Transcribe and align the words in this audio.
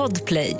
Podplay. 0.00 0.56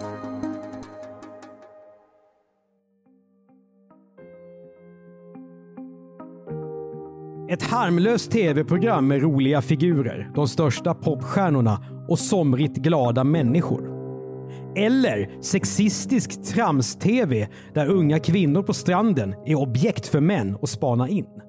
Ett 7.50 7.62
harmlöst 7.62 8.30
tv-program 8.30 9.08
med 9.08 9.22
roliga 9.22 9.62
figurer, 9.62 10.30
de 10.34 10.48
största 10.48 10.94
popstjärnorna 10.94 11.84
och 12.08 12.18
somrigt 12.18 12.76
glada 12.76 13.24
människor. 13.24 13.90
Eller 14.76 15.42
sexistisk 15.42 16.42
trams-tv 16.42 17.48
där 17.74 17.86
unga 17.86 18.18
kvinnor 18.18 18.62
på 18.62 18.74
stranden 18.74 19.34
är 19.46 19.54
objekt 19.54 20.06
för 20.06 20.20
män 20.20 20.58
att 20.62 20.70
spana 20.70 21.08
in. 21.08 21.39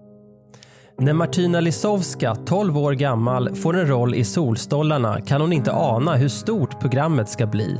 När 1.00 1.14
Martina 1.14 1.60
Lisowska, 1.60 2.36
12 2.36 2.78
år 2.78 2.92
gammal, 2.92 3.56
får 3.56 3.78
en 3.78 3.88
roll 3.88 4.16
i 4.16 4.24
Solstollarna 4.24 5.22
kan 5.22 5.42
hon 5.42 5.54
inte 5.54 5.72
ana 5.72 6.16
hur 6.16 6.30
stort 6.30 6.80
programmet 6.80 7.30
ska 7.30 7.48
bli. 7.48 7.78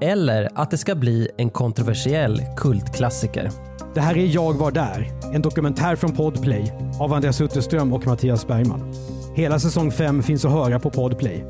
Eller 0.00 0.48
att 0.54 0.70
det 0.70 0.78
ska 0.78 0.94
bli 0.94 1.28
en 1.36 1.50
kontroversiell 1.50 2.42
kultklassiker. 2.56 3.50
Det 3.94 4.00
här 4.00 4.16
är 4.16 4.26
Jag 4.26 4.52
var 4.52 4.70
där, 4.70 5.12
en 5.34 5.42
dokumentär 5.42 5.96
från 5.96 6.12
Podplay 6.12 6.72
av 7.00 7.12
Andreas 7.12 7.40
Utterström 7.40 7.92
och 7.92 8.06
Mattias 8.06 8.46
Bergman. 8.46 8.94
Hela 9.34 9.58
säsong 9.58 9.90
5 9.90 10.22
finns 10.22 10.44
att 10.44 10.52
höra 10.52 10.80
på 10.80 10.90
Podplay. 10.90 11.44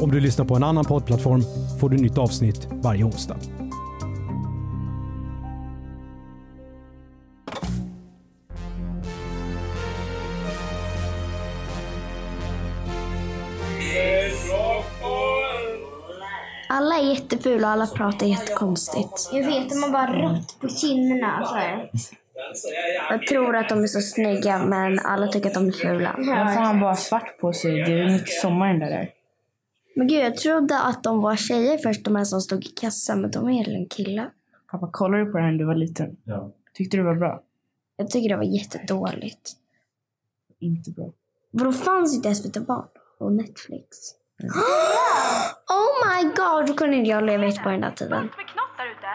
Om 0.00 0.10
du 0.10 0.20
lyssnar 0.20 0.44
på 0.44 0.56
en 0.56 0.64
annan 0.64 0.84
poddplattform 0.84 1.42
får 1.80 1.88
du 1.88 1.96
nytt 1.96 2.18
avsnitt 2.18 2.68
varje 2.70 3.04
onsdag. 3.04 3.36
Är 16.98 17.14
jättefula 17.14 17.66
och 17.66 17.72
alla 17.72 17.86
pratar 17.86 18.26
jättekonstigt. 18.26 19.30
Jag 19.32 19.46
vet, 19.46 19.68
de 19.68 19.82
har 19.82 19.90
bara 19.90 20.22
rött 20.22 20.56
på 20.60 20.68
kinderna. 20.68 21.44
Så 21.46 21.54
här. 21.54 21.90
Jag 23.10 23.26
tror 23.26 23.56
att 23.56 23.68
de 23.68 23.82
är 23.82 23.86
så 23.86 24.00
snygga 24.00 24.64
men 24.64 24.98
alla 24.98 25.28
tycker 25.28 25.48
att 25.48 25.54
de 25.54 25.68
är 25.68 25.72
fula. 25.72 26.14
Varför 26.18 26.60
har 26.60 26.64
han 26.64 26.80
bara 26.80 26.96
svart 26.96 27.38
på 27.40 27.52
sig? 27.52 27.72
Det 27.72 27.92
är 27.92 27.96
ju 27.96 28.12
mycket 28.12 28.40
sommar 28.40 28.68
den 28.68 28.80
där. 28.80 29.10
Men 29.96 30.06
gud, 30.06 30.20
jag 30.20 30.36
trodde 30.36 30.80
att 30.80 31.02
de 31.02 31.20
var 31.20 31.36
tjejer 31.36 31.78
först, 31.78 32.04
de 32.04 32.16
här 32.16 32.24
som 32.24 32.40
stod 32.40 32.66
i 32.66 32.68
kassan, 32.68 33.20
men 33.20 33.30
de 33.30 33.46
är 33.46 33.50
egentligen 33.50 33.86
killar. 33.86 34.30
Pappa, 34.70 34.90
kollade 34.92 35.24
du 35.24 35.32
på 35.32 35.38
det 35.38 35.44
här 35.44 35.50
när 35.50 35.58
du 35.58 35.64
var 35.64 35.74
liten? 35.74 36.16
Ja. 36.24 36.52
Tyckte 36.74 36.96
du 36.96 37.02
det 37.02 37.08
var 37.08 37.14
bra? 37.14 37.42
Jag 37.96 38.10
tycker 38.10 38.28
det 38.28 38.36
var 38.36 38.44
jättedåligt. 38.44 39.52
Inte 40.58 40.90
bra. 40.90 41.12
Vadå 41.50 41.72
fanns 41.72 42.14
inte 42.14 42.34
SVT 42.34 42.66
Barn 42.66 42.86
och 43.18 43.32
Netflix? 43.32 43.88
Oh 45.78 45.90
my 46.08 46.22
god, 46.40 46.66
då 46.66 46.72
kunde 46.80 46.96
inte 46.96 47.10
jag 47.10 47.24
leva 47.24 47.46
ut 47.46 47.62
på 47.62 47.68
den 47.68 47.80
där 47.80 47.90
tiden. 47.90 48.22
knott 48.52 48.74
där 48.78 48.86
ute? 48.94 49.08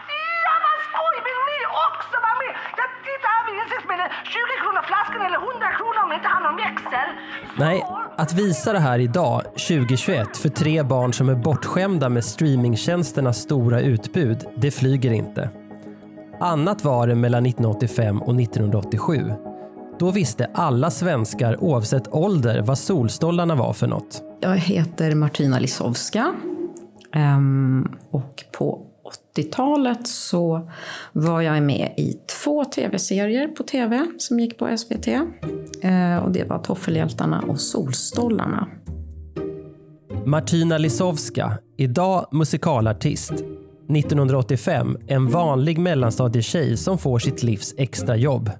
Ja, 0.45 0.53
vad 0.65 0.77
skoj! 0.89 1.15
Vill 1.27 1.41
ni 1.49 1.57
också 1.85 2.15
vara 2.25 2.37
med? 2.41 2.51
Ja, 2.79 2.83
titta 3.07 3.27
här 3.35 3.43
vid 3.47 3.55
insiktsmedel. 3.63 4.07
20 4.23 4.55
kronor 4.63 4.81
flaskan 4.91 5.21
eller 5.27 5.37
100 5.37 5.71
kronor 5.77 5.99
om 6.03 6.09
ni 6.09 6.15
inte 6.15 6.27
har 6.35 6.41
någon 6.47 6.57
växel. 6.65 7.07
Nej, 7.57 7.85
att 8.17 8.33
visa 8.33 8.73
det 8.73 8.79
här 8.79 8.99
idag, 8.99 9.41
2021, 9.43 10.37
för 10.37 10.49
tre 10.49 10.83
barn 10.83 11.13
som 11.13 11.29
är 11.29 11.35
bortskämda 11.35 12.09
med 12.09 12.25
streamingtjänsternas 12.25 13.37
stora 13.37 13.79
utbud, 13.81 14.39
det 14.55 14.71
flyger 14.71 15.11
inte. 15.11 15.49
Annat 16.39 16.83
var 16.83 17.07
det 17.07 17.15
mellan 17.15 17.45
1985 17.45 18.21
och 18.21 18.41
1987. 18.41 19.33
Då 19.99 20.11
visste 20.11 20.51
alla 20.53 20.91
svenskar 20.91 21.63
oavsett 21.63 22.07
ålder 22.13 22.61
vad 22.61 22.77
Solstollarna 22.77 23.55
var 23.55 23.73
för 23.73 23.87
något. 23.87 24.21
Jag 24.43 24.57
heter 24.57 25.15
Martina 25.15 25.59
Lisowska. 25.59 26.33
Ehm, 27.13 27.91
och 28.11 28.43
på 28.57 28.85
80-talet 29.35 30.07
så 30.07 30.69
var 31.13 31.41
jag 31.41 31.63
med 31.63 31.93
i 31.97 32.13
två 32.43 32.65
tv-serier 32.65 33.47
på 33.47 33.63
tv 33.63 34.05
som 34.17 34.39
gick 34.39 34.57
på 34.57 34.77
SVT. 34.77 35.07
Ehm, 35.81 36.19
och 36.19 36.31
det 36.31 36.43
var 36.43 36.59
Toffelhjältarna 36.59 37.43
och 37.47 37.59
Solstollarna. 37.59 38.67
Martina 40.25 40.77
Lisowska, 40.77 41.57
idag 41.77 42.27
musikalartist. 42.31 43.33
1985 43.33 44.97
en 45.07 45.27
vanlig 45.27 45.79
mellanstadietjej 45.79 46.77
som 46.77 46.97
får 46.97 47.19
sitt 47.19 47.43
livs 47.43 47.73
extrajobb. 47.77 48.51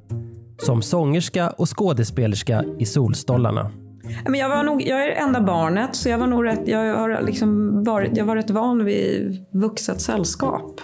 Som 0.57 0.81
sångerska 0.81 1.49
och 1.49 1.77
skådespelerska 1.77 2.65
i 2.79 2.85
Solstollarna. 2.85 3.82
Men 4.23 4.35
jag, 4.35 4.49
var 4.49 4.63
nog, 4.63 4.81
jag 4.81 5.03
är 5.03 5.07
det 5.07 5.13
enda 5.13 5.41
barnet, 5.41 5.95
så 5.95 6.09
jag 6.09 6.17
var 6.17 6.27
nog 6.27 6.45
rätt, 6.45 6.67
jag 6.67 6.95
har 6.95 7.21
liksom 7.21 7.83
varit, 7.83 8.17
jag 8.17 8.25
var 8.25 8.35
rätt 8.35 8.49
van 8.49 8.85
vid 8.85 9.45
vuxet 9.51 10.01
sällskap. 10.01 10.81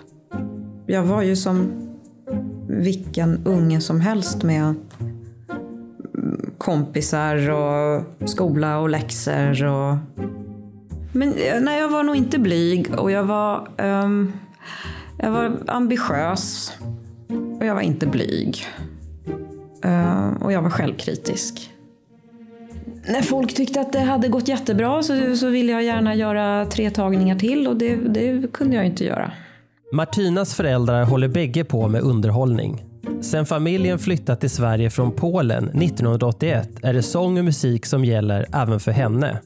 Jag 0.86 1.04
var 1.04 1.22
ju 1.22 1.36
som 1.36 1.72
vilken 2.68 3.46
unge 3.46 3.82
som 3.82 4.02
helst 4.02 4.44
med 4.44 4.76
kompisar 6.58 7.50
och 7.50 8.04
skola 8.30 8.80
och 8.80 8.90
läxor. 8.90 9.64
Och... 9.66 9.98
Men 11.14 11.30
eh, 11.30 11.62
nej, 11.62 11.80
jag 11.80 11.90
var 11.90 12.04
nog 12.04 12.16
inte 12.16 12.40
blyg 12.40 13.00
och 13.00 13.12
jag 13.12 13.24
var, 13.24 13.68
um, 13.78 14.34
jag 15.18 15.32
var 15.32 15.58
ambitiös. 15.68 16.74
Och 17.60 17.66
jag 17.66 17.76
var 17.76 17.82
inte 17.82 18.08
blyg. 18.08 18.66
Uh, 19.86 20.44
och 20.44 20.52
jag 20.52 20.62
var 20.62 20.70
självkritisk. 20.70 21.69
När 23.10 23.22
folk 23.22 23.54
tyckte 23.54 23.82
att 23.82 23.94
det 23.94 24.00
hade 24.00 24.28
gått 24.28 24.48
jättebra 24.48 25.04
så, 25.04 25.36
så 25.36 25.50
ville 25.50 25.72
jag 25.72 25.84
gärna 25.84 26.16
göra 26.16 26.66
tre 26.66 26.90
tagningar 26.90 27.36
till 27.36 27.68
och 27.68 27.76
det, 27.76 27.96
det 27.96 28.54
kunde 28.54 28.76
jag 28.76 28.86
inte 28.86 29.04
göra. 29.04 29.32
Martinas 29.94 30.56
föräldrar 30.56 31.04
håller 31.04 31.28
bägge 31.28 31.64
på 31.64 31.88
med 31.88 32.02
underhållning. 32.02 32.86
Sen 33.22 33.46
familjen 33.46 34.00
flyttat 34.00 34.40
till 34.40 34.50
Sverige 34.50 34.90
från 34.90 35.12
Polen 35.12 35.64
1981 35.64 36.70
är 36.84 36.94
det 36.94 37.04
sång 37.04 37.38
och 37.38 37.46
musik 37.46 37.86
som 37.86 38.06
gäller 38.06 38.46
även 38.54 38.80
för 38.80 38.92
henne. 38.92 39.40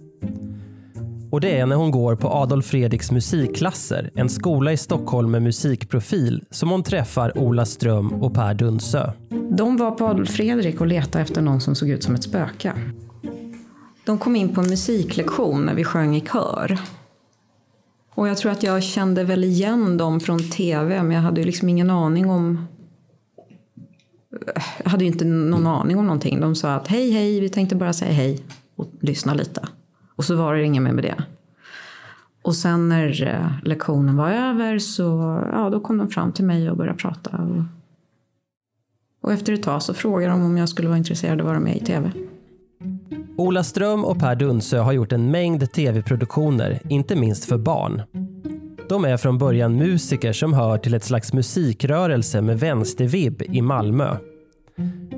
Och 1.32 1.42
det 1.42 1.60
är 1.60 1.66
när 1.66 1.76
hon 1.76 1.92
går 1.92 2.16
på 2.16 2.28
Adolf 2.28 2.66
Fredriks 2.66 3.12
musikklasser, 3.12 4.10
en 4.16 4.30
skola 4.30 4.72
i 4.72 4.78
Stockholm 4.78 5.32
med 5.32 5.42
musikprofil, 5.42 6.44
som 6.50 6.70
hon 6.70 6.84
träffar 6.84 7.38
Ola 7.38 7.66
Ström 7.66 8.24
och 8.24 8.34
Per 8.34 8.54
Dunsö. 8.54 9.12
De 9.50 9.78
var 9.78 9.92
på 9.92 10.06
Adolf 10.06 10.30
Fredrik 10.30 10.82
och 10.82 10.88
letade 10.88 11.22
efter 11.22 11.42
någon 11.42 11.62
som 11.62 11.76
såg 11.76 11.90
ut 11.90 12.04
som 12.04 12.16
ett 12.16 12.24
spöke. 12.24 12.74
De 14.06 14.18
kom 14.18 14.36
in 14.36 14.56
på 14.56 14.62
en 14.62 14.70
musiklektion 14.70 15.66
när 15.66 15.74
vi 15.74 15.84
sjöng 15.84 16.16
i 16.16 16.22
kör. 16.22 16.80
Och 18.10 18.28
jag 18.28 18.38
tror 18.38 18.52
att 18.52 18.64
jag 18.64 18.84
kände 18.84 19.24
väl 19.24 19.44
igen 19.44 19.98
dem 19.98 20.20
från 20.20 20.50
tv, 20.50 21.04
men 21.04 21.12
jag 21.12 21.22
hade 21.22 21.42
ju 21.42 21.46
liksom 21.46 21.70
ingen 21.70 21.90
aning 21.90 22.30
om... 22.30 22.68
Jag 24.84 24.92
hade 24.92 25.04
ju 25.04 25.12
inte 25.12 25.26
någon 25.26 25.68
aning 25.68 25.98
om 25.98 26.06
någonting. 26.06 26.40
De 26.40 26.56
sa 26.56 26.74
att 26.74 26.88
hej, 26.88 27.12
hej, 27.12 27.40
vi 27.40 27.50
tänkte 27.50 27.76
bara 27.76 27.94
säga 27.94 28.12
hej 28.12 28.44
och 28.76 28.90
lyssna 29.00 29.34
lite. 29.34 29.68
Och 30.16 30.26
så 30.26 30.36
var 30.36 30.56
det 30.56 30.64
inget 30.64 30.84
mer 30.84 30.92
med 30.92 31.04
det. 31.04 31.24
Och 32.42 32.56
sen 32.56 32.90
när 32.90 33.24
eh, 33.24 33.68
lektionen 33.68 34.18
var 34.18 34.32
över 34.32 34.80
så 34.80 35.04
ja, 35.52 35.70
då 35.70 35.80
kom 35.80 35.98
de 35.98 36.10
fram 36.10 36.32
till 36.32 36.46
mig 36.46 36.70
och 36.70 36.78
började 36.78 36.98
prata. 36.98 37.38
Och, 37.38 37.64
och 39.22 39.34
efter 39.34 39.54
ett 39.54 39.64
tag 39.64 39.84
så 39.84 39.94
frågade 39.94 40.32
de 40.32 40.46
om 40.46 40.58
jag 40.58 40.70
skulle 40.70 40.88
vara 40.88 40.98
intresserad 40.98 41.42
av 41.42 41.48
att 41.48 41.52
vara 41.52 41.60
med 41.60 41.78
i 41.78 41.86
tv. 41.86 42.12
Ola 43.38 43.64
Ström 43.64 44.06
och 44.06 44.20
Per 44.20 44.36
Dunsö 44.36 44.80
har 44.80 44.92
gjort 44.92 45.12
en 45.12 45.32
mängd 45.32 45.72
tv-produktioner, 45.72 46.80
inte 46.90 47.16
minst 47.16 47.46
för 47.46 47.58
barn. 47.58 48.02
De 48.90 49.06
är 49.06 49.18
från 49.18 49.38
början 49.38 49.78
musiker 49.78 50.34
som 50.34 50.54
hör 50.54 50.78
till 50.78 50.94
ett 50.94 51.04
slags 51.04 51.34
musikrörelse 51.34 52.42
med 52.42 52.60
vänstervibb 52.60 53.42
i 53.42 53.62
Malmö. 53.62 54.18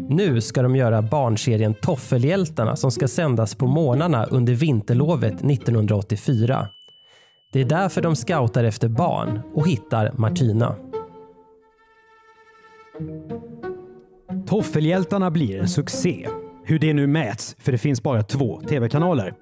Nu 0.09 0.41
ska 0.41 0.61
de 0.61 0.75
göra 0.75 1.01
barnserien 1.01 1.73
Toffelhjältarna 1.73 2.75
som 2.75 2.91
ska 2.91 3.07
sändas 3.07 3.55
på 3.55 3.67
morgnarna 3.67 4.25
under 4.25 4.53
vinterlovet 4.53 5.33
1984. 5.33 6.67
Det 7.51 7.61
är 7.61 7.65
därför 7.65 8.01
de 8.01 8.15
scoutar 8.15 8.63
efter 8.63 8.87
barn 8.87 9.41
och 9.53 9.67
hittar 9.67 10.11
Martina. 10.17 10.75
Toffelhjältarna 14.47 15.31
blir 15.31 15.59
en 15.59 15.67
succé. 15.67 16.27
Hur 16.67 16.79
det 16.79 16.93
nu 16.93 17.07
mäts, 17.07 17.55
för 17.59 17.71
det 17.71 17.77
finns 17.77 18.03
bara 18.03 18.23
två 18.23 18.61
tv-kanaler. 18.69 19.33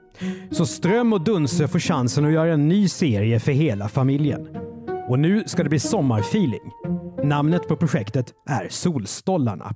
Så 0.52 0.66
Ström 0.66 1.14
och 1.14 1.24
Dunse 1.24 1.68
får 1.68 1.80
chansen 1.80 2.26
att 2.26 2.32
göra 2.32 2.54
en 2.54 2.68
ny 2.68 2.88
serie 2.88 3.40
för 3.40 3.52
hela 3.52 3.88
familjen. 3.88 4.48
Och 5.10 5.20
nu 5.20 5.44
ska 5.46 5.64
det 5.64 5.70
bli 5.70 5.80
sommarfeeling. 5.80 6.72
Namnet 7.24 7.68
på 7.68 7.76
projektet 7.76 8.34
är 8.50 8.68
Solstollarna. 8.70 9.76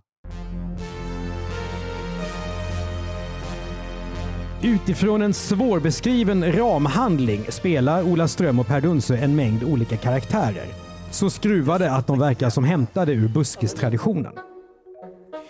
Utifrån 4.64 5.22
en 5.22 5.34
svårbeskriven 5.34 6.52
ramhandling 6.52 7.46
spelar 7.50 8.04
Ola 8.04 8.28
Ström 8.28 8.60
och 8.60 8.68
Per 8.68 8.82
Dunsö 8.82 9.18
en 9.18 9.36
mängd 9.36 9.64
olika 9.64 9.98
karaktärer. 9.98 10.66
Så 11.12 11.30
skruvade 11.30 11.92
att 11.92 12.08
de 12.08 12.20
verkar 12.20 12.50
som 12.50 12.64
hämtade 12.64 13.14
ur 13.14 13.28
buskistraditionen. 13.28 14.34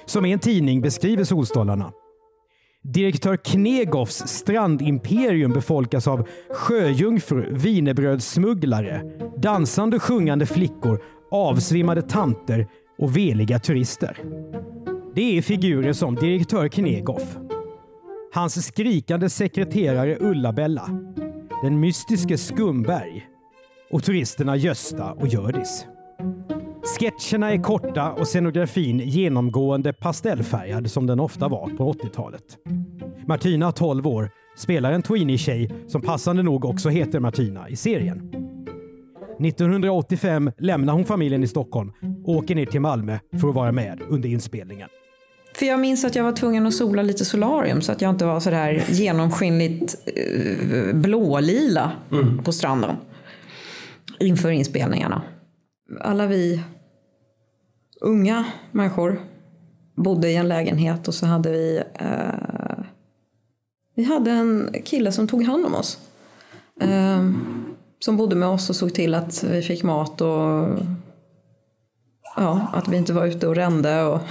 Som 0.08 0.26
i 0.26 0.32
en 0.32 0.40
tidning 0.40 0.82
beskriver 0.82 1.24
Solstollarna. 1.24 1.92
Direktör 2.84 3.38
Knegoffs 3.38 4.28
strandimperium 4.28 5.54
befolkas 5.54 6.08
av 6.08 6.28
sjöjungfrur, 6.52 7.50
wienerbrödssmugglare, 7.52 9.02
dansande 9.38 9.96
och 9.96 10.04
sjungande 10.04 10.46
flickor, 10.46 11.04
avsvimmade 11.32 12.02
tanter 12.02 12.68
och 13.00 13.18
veliga 13.18 13.60
turister. 13.60 14.18
Det 15.16 15.38
är 15.38 15.42
figurer 15.42 15.94
som 15.94 16.16
direktör 16.16 16.68
Knegoff, 16.68 17.38
hans 18.34 18.66
skrikande 18.66 19.30
sekreterare 19.30 20.18
Ulla-Bella, 20.20 20.90
den 21.64 21.80
mystiske 21.80 22.38
Skumberg 22.38 23.28
och 23.92 24.04
turisterna 24.04 24.56
Gösta 24.56 25.12
och 25.12 25.28
Hjördis. 25.28 25.86
Sketcherna 26.88 27.54
är 27.54 27.64
korta 27.64 28.12
och 28.12 28.28
scenografin 28.28 29.00
genomgående 29.00 29.94
pastellfärgad 29.94 30.92
som 30.92 31.08
den 31.08 31.20
ofta 31.20 31.48
var 31.48 31.70
på 31.70 31.94
80-talet. 31.94 32.44
Martina, 33.28 33.72
12 33.72 34.08
år, 34.08 34.30
spelar 34.58 34.92
en 34.92 35.02
tweenie-tjej 35.02 35.72
som 35.88 36.02
passande 36.02 36.44
nog 36.44 36.66
också 36.66 36.90
heter 36.90 37.20
Martina 37.20 37.70
i 37.70 37.76
serien. 37.76 38.32
1985 39.40 40.52
lämnar 40.58 40.94
hon 40.94 41.06
familjen 41.06 41.44
i 41.44 41.48
Stockholm 41.48 41.92
och 42.26 42.36
åker 42.36 42.56
ner 42.56 42.66
till 42.66 42.82
Malmö 42.82 43.18
för 43.42 43.50
att 43.50 43.56
vara 43.56 43.72
med 43.72 44.02
under 44.10 44.30
inspelningen. 44.30 44.90
För 45.56 45.66
jag 45.66 45.80
minns 45.80 46.06
att 46.06 46.16
jag 46.16 46.24
var 46.24 46.32
tvungen 46.32 46.68
att 46.68 46.74
sola 46.74 47.02
lite 47.02 47.26
solarium 47.26 47.82
så 47.82 47.92
att 47.92 48.02
jag 48.02 48.10
inte 48.10 48.26
var 48.26 48.40
sådär 48.40 48.84
genomskinligt 48.90 49.96
eh, 50.06 50.96
blålila 50.96 51.92
på 52.44 52.52
stranden. 52.52 52.96
Inför 54.20 54.50
inspelningarna. 54.50 55.22
Alla 56.02 56.28
vi 56.28 56.62
unga 58.02 58.46
människor 58.72 59.22
bodde 59.96 60.30
i 60.30 60.36
en 60.36 60.48
lägenhet 60.48 61.08
och 61.08 61.14
så 61.14 61.26
hade 61.26 61.52
vi 61.52 61.84
eh, 61.94 62.86
vi 63.96 64.04
hade 64.04 64.32
en 64.32 64.76
kille 64.86 65.12
som 65.12 65.28
tog 65.28 65.44
hand 65.44 65.66
om 65.66 65.76
oss. 65.76 65.98
Eh, 66.82 67.32
som 68.00 68.18
bodde 68.18 68.36
med 68.36 68.50
oss 68.50 68.70
och 68.70 68.76
såg 68.76 68.94
till 68.94 69.14
att 69.14 69.44
vi 69.44 69.62
fick 69.62 69.84
mat 69.84 70.22
och 70.22 70.80
ja, 72.36 72.68
att 72.74 72.88
vi 72.88 72.98
inte 72.98 73.14
var 73.14 73.26
ute 73.26 73.48
och 73.48 73.56
rände. 73.56 74.04
Och 74.04 74.22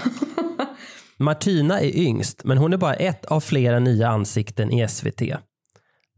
Martina 1.17 1.81
är 1.81 1.97
yngst, 1.97 2.45
men 2.45 2.59
hon 2.59 2.73
är 2.73 2.77
bara 2.77 2.95
ett 2.95 3.25
av 3.25 3.41
flera 3.41 3.79
nya 3.79 4.09
ansikten 4.09 4.73
i 4.73 4.89
SVT. 4.89 5.23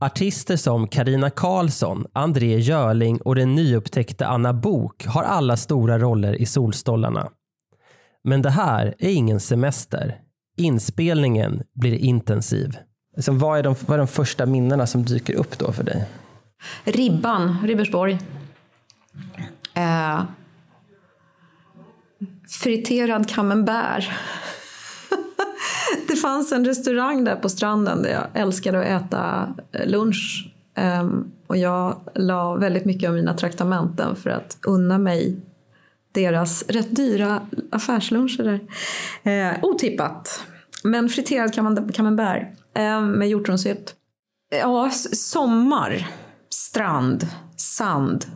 Artister 0.01 0.57
som 0.57 0.89
Karina 0.89 1.31
Karlsson, 1.31 2.07
André 2.13 2.59
Görling 2.59 3.21
och 3.21 3.35
den 3.35 3.55
nyupptäckta 3.55 4.27
Anna 4.27 4.53
Bok 4.53 5.07
har 5.07 5.23
alla 5.23 5.57
stora 5.57 5.99
roller 5.99 6.35
i 6.35 6.47
Solstollarna. 6.47 7.31
Men 8.25 8.43
det 8.43 8.51
här 8.51 8.95
är 8.99 9.11
ingen 9.11 9.41
semester. 9.41 10.21
Inspelningen 10.57 11.63
blir 11.75 11.95
intensiv. 11.95 12.77
Så 13.19 13.33
vad, 13.33 13.59
är 13.59 13.63
de, 13.63 13.75
vad 13.87 13.95
är 13.95 13.99
de 13.99 14.07
första 14.07 14.47
minnena 14.47 14.87
som 14.87 15.05
dyker 15.05 15.35
upp 15.35 15.59
då 15.59 15.73
för 15.73 15.85
dig? 15.85 16.09
Ribban, 16.85 17.57
Ribersborg. 17.65 18.19
Eh, 19.75 20.23
friterad 22.49 23.29
camembert. 23.29 24.11
det 26.09 26.17
fanns 26.17 26.53
en 26.53 26.65
restaurang 26.65 27.25
där 27.25 27.37
på 27.37 27.49
stranden 27.49 28.03
där 28.03 28.11
jag 28.11 28.43
älskade 28.43 28.79
att 28.79 29.05
äta 29.05 29.55
lunch. 29.87 30.53
Eh, 30.75 31.09
och 31.47 31.57
jag 31.57 32.01
la 32.15 32.55
väldigt 32.55 32.85
mycket 32.85 33.09
av 33.09 33.15
mina 33.15 33.35
traktamenten 33.35 34.17
för 34.17 34.31
att 34.31 34.59
unna 34.67 34.99
mig 34.99 35.41
deras 36.13 36.65
rätt 36.69 36.97
dyra 36.97 37.43
affärsluncher 37.71 38.45
där. 38.45 38.61
Eh, 39.33 39.65
otippat. 39.65 40.45
Men 40.85 41.09
friterad 41.09 41.55
camembert 41.95 42.47
eh, 42.75 43.01
med 43.01 43.29
hjortronsylt. 43.29 43.95
Ja, 44.51 44.91
sommar. 45.13 46.07
Strand. 46.51 47.27
Sand. 47.57 48.27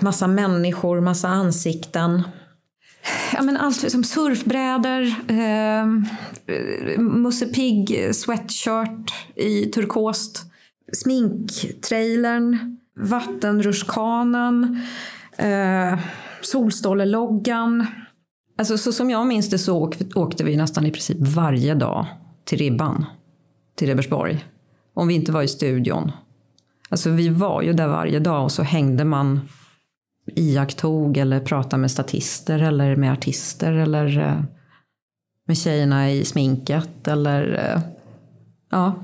Massa 0.00 0.26
människor, 0.26 1.00
massa 1.00 1.28
ansikten. 1.28 2.22
Ja, 3.32 3.42
men 3.42 3.56
allt 3.56 3.90
som 3.90 4.04
surfbrädor, 4.04 5.02
eh, 5.30 5.86
Musse 6.98 7.46
Pigg 7.46 8.14
sweatshirt 8.14 9.14
i 9.34 9.66
turkost, 9.66 10.42
sminktrailern, 10.92 12.78
vattenrutschkanan, 12.96 14.82
eh, 15.36 15.98
Solstoleloggan. 16.46 17.86
Alltså, 18.58 18.78
så 18.78 18.92
som 18.92 19.10
jag 19.10 19.26
minns 19.26 19.50
det 19.50 19.58
så 19.58 19.78
åk, 19.78 19.96
åkte 20.14 20.44
vi 20.44 20.56
nästan 20.56 20.86
i 20.86 20.90
princip 20.90 21.16
varje 21.20 21.74
dag 21.74 22.06
till 22.44 22.58
Ribban, 22.58 23.04
till 23.74 23.88
Ribersborg. 23.88 24.44
Om 24.94 25.08
vi 25.08 25.14
inte 25.14 25.32
var 25.32 25.42
i 25.42 25.48
studion. 25.48 26.12
Alltså 26.88 27.10
vi 27.10 27.28
var 27.28 27.62
ju 27.62 27.72
där 27.72 27.88
varje 27.88 28.18
dag 28.18 28.44
och 28.44 28.52
så 28.52 28.62
hängde 28.62 29.04
man 29.04 29.40
iakttog 30.26 31.16
eller 31.16 31.40
pratade 31.40 31.80
med 31.80 31.90
statister 31.90 32.58
eller 32.58 32.96
med 32.96 33.12
artister 33.12 33.72
eller 33.72 34.18
eh, 34.18 34.42
med 35.46 35.58
tjejerna 35.58 36.10
i 36.10 36.24
sminket 36.24 37.08
eller 37.08 37.72
eh, 37.74 37.82
ja. 38.70 38.94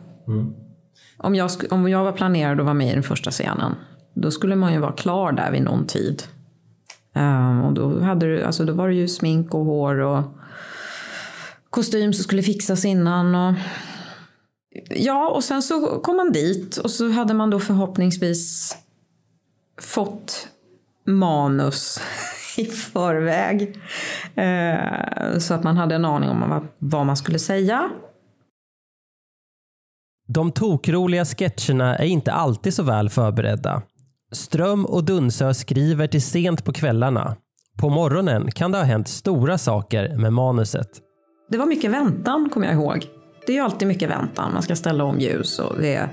Om, 1.16 1.34
jag, 1.34 1.50
om 1.70 1.88
jag 1.88 2.04
var 2.04 2.12
planerad 2.12 2.60
att 2.60 2.64
vara 2.64 2.74
med 2.74 2.90
i 2.90 2.94
den 2.94 3.02
första 3.02 3.30
scenen 3.30 3.74
då 4.14 4.30
skulle 4.30 4.56
man 4.56 4.72
ju 4.72 4.78
vara 4.78 4.92
klar 4.92 5.32
där 5.32 5.50
vid 5.50 5.62
någon 5.62 5.86
tid. 5.86 6.22
Um, 7.14 7.64
och 7.64 7.72
då, 7.72 8.00
hade 8.00 8.26
du, 8.26 8.42
alltså 8.42 8.64
då 8.64 8.72
var 8.72 8.88
det 8.88 8.94
ju 8.94 9.08
smink 9.08 9.54
och 9.54 9.64
hår 9.64 9.94
och 9.94 10.22
kostym 11.70 12.12
som 12.12 12.24
skulle 12.24 12.42
fixas 12.42 12.84
innan. 12.84 13.34
Och, 13.34 13.54
ja, 14.88 15.28
och 15.28 15.44
sen 15.44 15.62
så 15.62 16.00
kom 16.00 16.16
man 16.16 16.32
dit 16.32 16.76
och 16.76 16.90
så 16.90 17.10
hade 17.10 17.34
man 17.34 17.50
då 17.50 17.60
förhoppningsvis 17.60 18.76
fått 19.80 20.48
manus 21.06 22.00
i 22.56 22.64
förväg. 22.64 23.78
Eh, 24.34 25.38
så 25.38 25.54
att 25.54 25.64
man 25.64 25.76
hade 25.76 25.94
en 25.94 26.04
aning 26.04 26.30
om 26.30 26.50
vad, 26.50 26.68
vad 26.78 27.06
man 27.06 27.16
skulle 27.16 27.38
säga. 27.38 27.90
De 30.28 30.52
tokroliga 30.52 31.24
sketcherna 31.24 31.96
är 31.96 32.06
inte 32.06 32.32
alltid 32.32 32.74
så 32.74 32.82
väl 32.82 33.10
förberedda. 33.10 33.82
Ström 34.32 34.86
och 34.86 35.04
Dunsö 35.04 35.54
skriver 35.54 36.06
till 36.06 36.22
sent 36.22 36.64
på 36.64 36.72
kvällarna. 36.72 37.36
På 37.78 37.88
morgonen 37.88 38.50
kan 38.50 38.72
det 38.72 38.78
ha 38.78 38.84
hänt 38.84 39.08
stora 39.08 39.58
saker 39.58 40.16
med 40.16 40.32
manuset. 40.32 40.88
Det 41.50 41.58
var 41.58 41.66
mycket 41.66 41.90
väntan, 41.90 42.50
kommer 42.52 42.66
jag 42.66 42.74
ihåg. 42.74 43.06
Det 43.46 43.52
är 43.52 43.56
ju 43.56 43.62
alltid 43.62 43.88
mycket 43.88 44.10
väntan. 44.10 44.52
Man 44.52 44.62
ska 44.62 44.76
ställa 44.76 45.04
om 45.04 45.20
ljus 45.20 45.58
och 45.58 45.78
det 45.80 46.08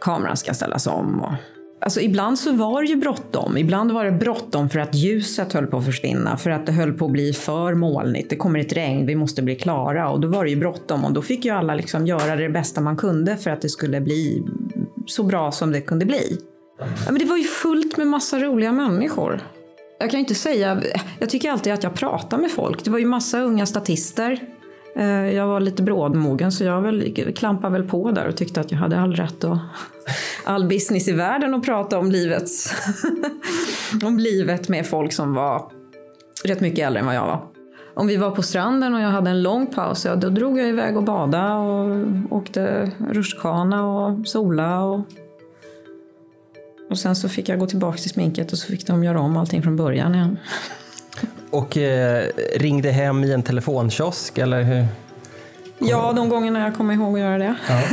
kameran 0.00 0.36
ska 0.36 0.54
ställas 0.54 0.86
om. 0.86 1.20
Och... 1.20 1.32
Alltså, 1.80 2.00
ibland 2.00 2.38
så 2.38 2.52
var 2.52 2.82
det 2.82 2.88
ju 2.88 2.96
bråttom. 2.96 3.56
Ibland 3.56 3.92
var 3.92 4.04
det 4.04 4.12
bråttom 4.12 4.70
för 4.70 4.78
att 4.78 4.94
ljuset 4.94 5.52
höll 5.52 5.66
på 5.66 5.76
att 5.76 5.84
försvinna. 5.84 6.36
För 6.36 6.50
att 6.50 6.66
det 6.66 6.72
höll 6.72 6.92
på 6.92 7.04
att 7.04 7.12
bli 7.12 7.32
för 7.32 7.74
molnigt. 7.74 8.30
Det 8.30 8.36
kommer 8.36 8.60
ett 8.60 8.72
regn, 8.72 9.06
vi 9.06 9.14
måste 9.14 9.42
bli 9.42 9.54
klara. 9.54 10.10
Och 10.10 10.20
då 10.20 10.28
var 10.28 10.44
det 10.44 10.50
ju 10.50 10.56
bråttom. 10.56 11.04
Och 11.04 11.12
då 11.12 11.22
fick 11.22 11.44
ju 11.44 11.50
alla 11.50 11.74
liksom 11.74 12.06
göra 12.06 12.36
det 12.36 12.48
bästa 12.48 12.80
man 12.80 12.96
kunde 12.96 13.36
för 13.36 13.50
att 13.50 13.60
det 13.60 13.68
skulle 13.68 14.00
bli 14.00 14.44
så 15.06 15.22
bra 15.22 15.52
som 15.52 15.72
det 15.72 15.80
kunde 15.80 16.06
bli. 16.06 16.38
Ja, 16.78 16.86
men 17.12 17.18
det 17.18 17.24
var 17.24 17.36
ju 17.36 17.44
fullt 17.44 17.96
med 17.96 18.06
massa 18.06 18.38
roliga 18.38 18.72
människor. 18.72 19.40
Jag 19.98 20.10
kan 20.10 20.18
ju 20.18 20.24
inte 20.24 20.34
säga, 20.34 20.82
jag 21.18 21.30
tycker 21.30 21.50
alltid 21.50 21.72
att 21.72 21.82
jag 21.82 21.94
pratar 21.94 22.38
med 22.38 22.50
folk. 22.50 22.84
Det 22.84 22.90
var 22.90 22.98
ju 22.98 23.06
massa 23.06 23.40
unga 23.40 23.66
statister. 23.66 24.40
Eh, 24.96 25.34
jag 25.34 25.46
var 25.46 25.60
lite 25.60 25.82
brådmogen 25.82 26.52
så 26.52 26.64
jag 26.64 26.82
väl, 26.82 27.14
klampade 27.36 27.72
väl 27.72 27.88
på 27.88 28.10
där 28.10 28.28
och 28.28 28.36
tyckte 28.36 28.60
att 28.60 28.72
jag 28.72 28.78
hade 28.78 29.00
all 29.00 29.14
rätt 29.14 29.44
och 29.44 29.56
all 30.44 30.68
business 30.68 31.08
i 31.08 31.12
världen 31.12 31.54
att 31.54 31.64
prata 31.64 31.98
om 31.98 32.10
livets, 32.10 32.74
om 34.04 34.18
livet 34.18 34.68
med 34.68 34.86
folk 34.86 35.12
som 35.12 35.34
var 35.34 35.72
rätt 36.44 36.60
mycket 36.60 36.86
äldre 36.86 37.00
än 37.00 37.06
vad 37.06 37.14
jag 37.14 37.26
var. 37.26 37.46
Om 37.94 38.06
vi 38.06 38.16
var 38.16 38.30
på 38.30 38.42
stranden 38.42 38.94
och 38.94 39.00
jag 39.00 39.08
hade 39.08 39.30
en 39.30 39.42
lång 39.42 39.66
paus, 39.66 40.04
ja, 40.04 40.16
då 40.16 40.28
drog 40.28 40.58
jag 40.58 40.68
iväg 40.68 40.96
och 40.96 41.04
badade 41.04 41.54
och 41.54 42.06
åkte 42.30 42.90
rutschkana 43.10 43.86
och 43.86 44.28
sola 44.28 44.80
och 44.80 45.00
och 46.90 46.98
sen 46.98 47.16
så 47.16 47.28
fick 47.28 47.48
jag 47.48 47.58
gå 47.58 47.66
tillbaka 47.66 47.98
till 47.98 48.10
sminket 48.10 48.52
och 48.52 48.58
så 48.58 48.66
fick 48.66 48.86
de 48.86 49.04
göra 49.04 49.20
om 49.20 49.36
allting 49.36 49.62
från 49.62 49.76
början 49.76 50.14
igen. 50.14 50.38
Och 51.50 51.76
eh, 51.76 52.24
ringde 52.56 52.90
hem 52.90 53.24
i 53.24 53.32
en 53.32 53.42
telefonkiosk 53.42 54.38
eller 54.38 54.62
hur? 54.62 54.86
Ja, 55.78 56.12
de 56.16 56.28
gångerna 56.28 56.60
jag 56.60 56.76
kommer 56.76 56.94
ihåg 56.94 57.14
att 57.14 57.20
göra 57.20 57.38
det. 57.38 57.56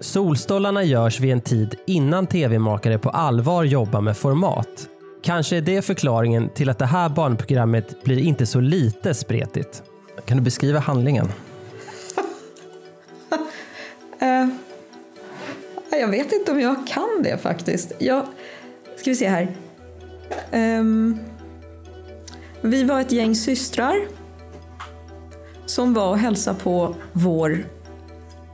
Solstollarna 0.00 0.84
görs 0.84 1.20
vid 1.20 1.32
en 1.32 1.40
tid 1.40 1.74
innan 1.86 2.26
tv-makare 2.26 2.98
på 2.98 3.10
allvar 3.10 3.64
jobbar 3.64 4.00
med 4.00 4.16
format. 4.16 4.88
Kanske 5.22 5.56
är 5.56 5.60
det 5.60 5.82
förklaringen 5.82 6.48
till 6.48 6.70
att 6.70 6.78
det 6.78 6.86
här 6.86 7.08
barnprogrammet 7.08 8.04
blir 8.04 8.18
inte 8.18 8.46
så 8.46 8.60
lite 8.60 9.14
spretigt. 9.14 9.82
Kan 10.24 10.36
du 10.36 10.42
beskriva 10.42 10.78
handlingen? 10.78 11.28
Jag 16.04 16.10
vet 16.10 16.32
inte 16.32 16.52
om 16.52 16.60
jag 16.60 16.86
kan 16.86 17.22
det 17.22 17.38
faktiskt. 17.38 17.92
Jag, 17.98 18.26
ska 18.96 19.10
vi 19.10 19.16
se 19.16 19.28
här. 19.28 19.56
Um, 20.52 21.18
vi 22.60 22.84
var 22.84 23.00
ett 23.00 23.12
gäng 23.12 23.34
systrar 23.34 23.96
som 25.66 25.94
var 25.94 26.08
och 26.08 26.18
hälsade 26.18 26.60
på 26.60 26.94
vår 27.12 27.66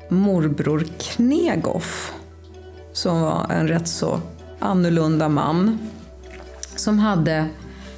morbror 0.08 0.84
Knegoff 0.98 2.12
som 2.92 3.20
var 3.20 3.46
en 3.50 3.68
rätt 3.68 3.88
så 3.88 4.20
annorlunda 4.58 5.28
man 5.28 5.78
som 6.76 6.98
hade 6.98 7.46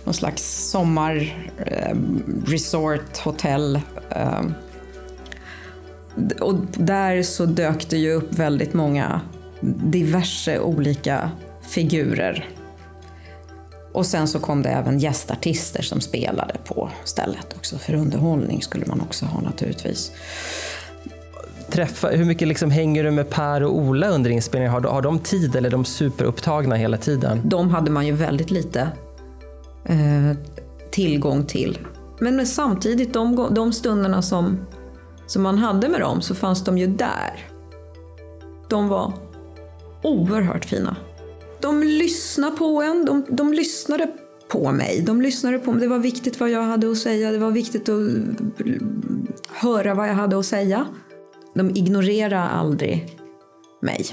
någon 0.05 0.15
slags 0.15 0.71
sommarresort, 0.71 3.01
ehm, 3.01 3.07
eh, 3.17 3.23
hotell. 3.25 3.81
Eh, 4.11 4.43
och 6.41 6.55
där 6.77 7.23
så 7.23 7.47
dök 7.47 7.91
det 7.91 7.97
ju 7.97 8.13
upp 8.13 8.39
väldigt 8.39 8.75
många 8.75 9.21
diverse 9.63 10.59
olika 10.61 11.31
figurer. 11.63 12.49
Och 13.93 14.07
sen 14.07 14.29
så 14.29 14.39
kom 14.39 14.63
det 14.63 14.69
även 14.69 14.99
gästartister 14.99 15.83
som 15.83 16.01
spelade 16.01 16.55
på 16.65 16.91
stället 17.05 17.55
också. 17.57 17.79
För 17.79 17.95
underhållning 17.95 18.63
skulle 18.63 18.87
man 18.87 19.01
också 19.01 19.27
ha 19.27 19.41
naturligtvis. 19.41 20.13
Träffa, 21.71 22.09
hur 22.09 22.25
mycket 22.25 22.49
liksom 22.49 22.71
hänger 22.71 23.05
du 23.05 23.11
med 23.11 23.31
Per 23.31 23.63
och 23.63 23.77
Ola 23.77 24.09
under 24.09 24.31
inspelningen? 24.31 24.73
Har, 24.73 24.81
de- 24.81 24.93
har 24.93 25.03
de 25.03 25.19
tid 25.19 25.57
eller 25.57 25.69
är 25.69 25.73
de 25.73 25.85
superupptagna 25.85 26.75
hela 26.75 26.97
tiden? 26.97 27.41
De 27.45 27.71
hade 27.71 27.91
man 27.91 28.07
ju 28.07 28.13
väldigt 28.13 28.51
lite 28.51 28.89
eh, 29.85 30.37
tillgång 30.91 31.45
till. 31.45 31.79
Men, 32.21 32.37
men 32.37 32.47
samtidigt, 32.47 33.13
de, 33.13 33.49
de 33.55 33.73
stunderna 33.73 34.23
som, 34.23 34.59
som 35.27 35.43
man 35.43 35.59
hade 35.59 35.89
med 35.89 36.01
dem 36.01 36.21
så 36.21 36.35
fanns 36.35 36.65
de 36.65 36.79
ju 36.79 36.87
där. 36.87 37.47
De 38.69 38.89
var 38.89 39.13
oerhört 40.03 40.65
fina. 40.65 40.97
De 41.61 41.83
lyssnade 41.83 42.57
på 42.57 42.83
en, 42.83 43.05
de, 43.05 43.25
de 43.29 43.53
lyssnade 43.53 44.11
på 44.49 44.73
mig. 44.73 45.03
De 45.07 45.23
lyssnade 45.23 45.59
på 45.59 45.73
mig. 45.73 45.81
Det 45.81 45.89
var 45.89 45.99
viktigt 45.99 46.41
vad 46.41 46.51
jag 46.51 46.63
hade 46.63 46.91
att 46.91 46.99
säga, 46.99 47.31
det 47.31 47.39
var 47.39 47.51
viktigt 47.51 47.89
att 47.89 48.01
höra 49.49 49.95
vad 49.95 50.09
jag 50.09 50.15
hade 50.15 50.39
att 50.39 50.47
säga. 50.47 50.87
De 51.55 51.71
ignorerade 51.71 52.41
aldrig 52.41 53.19
mig. 53.83 54.07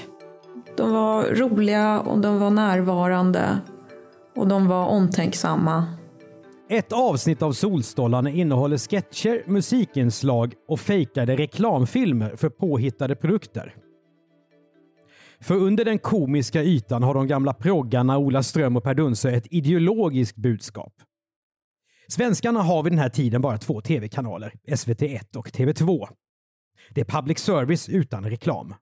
De 0.77 0.91
var 0.91 1.23
roliga 1.23 1.99
och 1.99 2.19
de 2.19 2.39
var 2.39 2.49
närvarande 2.49 3.59
och 4.35 4.47
de 4.47 4.67
var 4.67 4.85
omtänksamma. 4.85 5.85
Ett 6.69 6.93
avsnitt 6.93 7.41
av 7.41 7.51
Solstollarna 7.51 8.29
innehåller 8.29 8.77
sketcher, 8.77 9.43
musikinslag 9.47 10.53
och 10.67 10.79
fejkade 10.79 11.35
reklamfilmer 11.35 12.35
för 12.35 12.49
påhittade 12.49 13.15
produkter. 13.15 13.75
För 15.41 15.55
under 15.55 15.85
den 15.85 15.99
komiska 15.99 16.63
ytan 16.63 17.03
har 17.03 17.13
de 17.13 17.27
gamla 17.27 17.53
proggarna 17.53 18.17
Ola 18.17 18.43
Ström 18.43 18.77
och 18.77 18.83
Per 18.83 18.93
Dunsö 18.93 19.29
ett 19.31 19.47
ideologiskt 19.49 20.37
budskap. 20.37 20.93
Svenskarna 22.07 22.61
har 22.61 22.83
vid 22.83 22.91
den 22.91 22.99
här 22.99 23.09
tiden 23.09 23.41
bara 23.41 23.57
två 23.57 23.81
tv-kanaler, 23.81 24.53
SVT1 24.67 25.37
och 25.37 25.47
TV2. 25.47 26.07
Det 26.89 27.01
är 27.01 27.05
public 27.05 27.39
service 27.39 27.89
utan 27.89 28.29
reklam. 28.29 28.75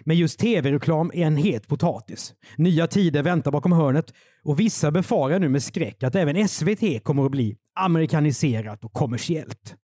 Men 0.00 0.16
just 0.16 0.38
tv-reklam 0.38 1.10
är 1.14 1.26
en 1.26 1.36
het 1.36 1.68
potatis. 1.68 2.34
Nya 2.56 2.86
tider 2.86 3.22
väntar 3.22 3.50
bakom 3.50 3.72
hörnet 3.72 4.14
och 4.42 4.60
vissa 4.60 4.90
befarar 4.90 5.38
nu 5.38 5.48
med 5.48 5.62
skräck 5.62 6.02
att 6.02 6.14
även 6.14 6.48
SVT 6.48 7.04
kommer 7.04 7.24
att 7.24 7.30
bli 7.30 7.56
amerikaniserat 7.74 8.84
och 8.84 8.92
kommersiellt. 8.92 9.74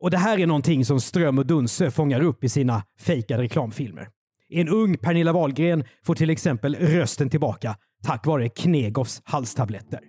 Och 0.00 0.10
det 0.10 0.18
här 0.18 0.38
är 0.38 0.46
någonting 0.46 0.84
som 0.84 1.00
Ström 1.00 1.38
och 1.38 1.46
Dunsö 1.46 1.90
fångar 1.90 2.20
upp 2.20 2.44
i 2.44 2.48
sina 2.48 2.82
fejkade 3.00 3.42
reklamfilmer. 3.42 4.08
En 4.48 4.68
ung 4.68 4.96
Pernilla 4.98 5.32
Wahlgren 5.32 5.84
får 6.06 6.14
till 6.14 6.30
exempel 6.30 6.74
rösten 6.74 7.30
tillbaka 7.30 7.76
tack 8.02 8.26
vare 8.26 8.48
Knegoffs 8.48 9.22
halstabletter. 9.24 10.00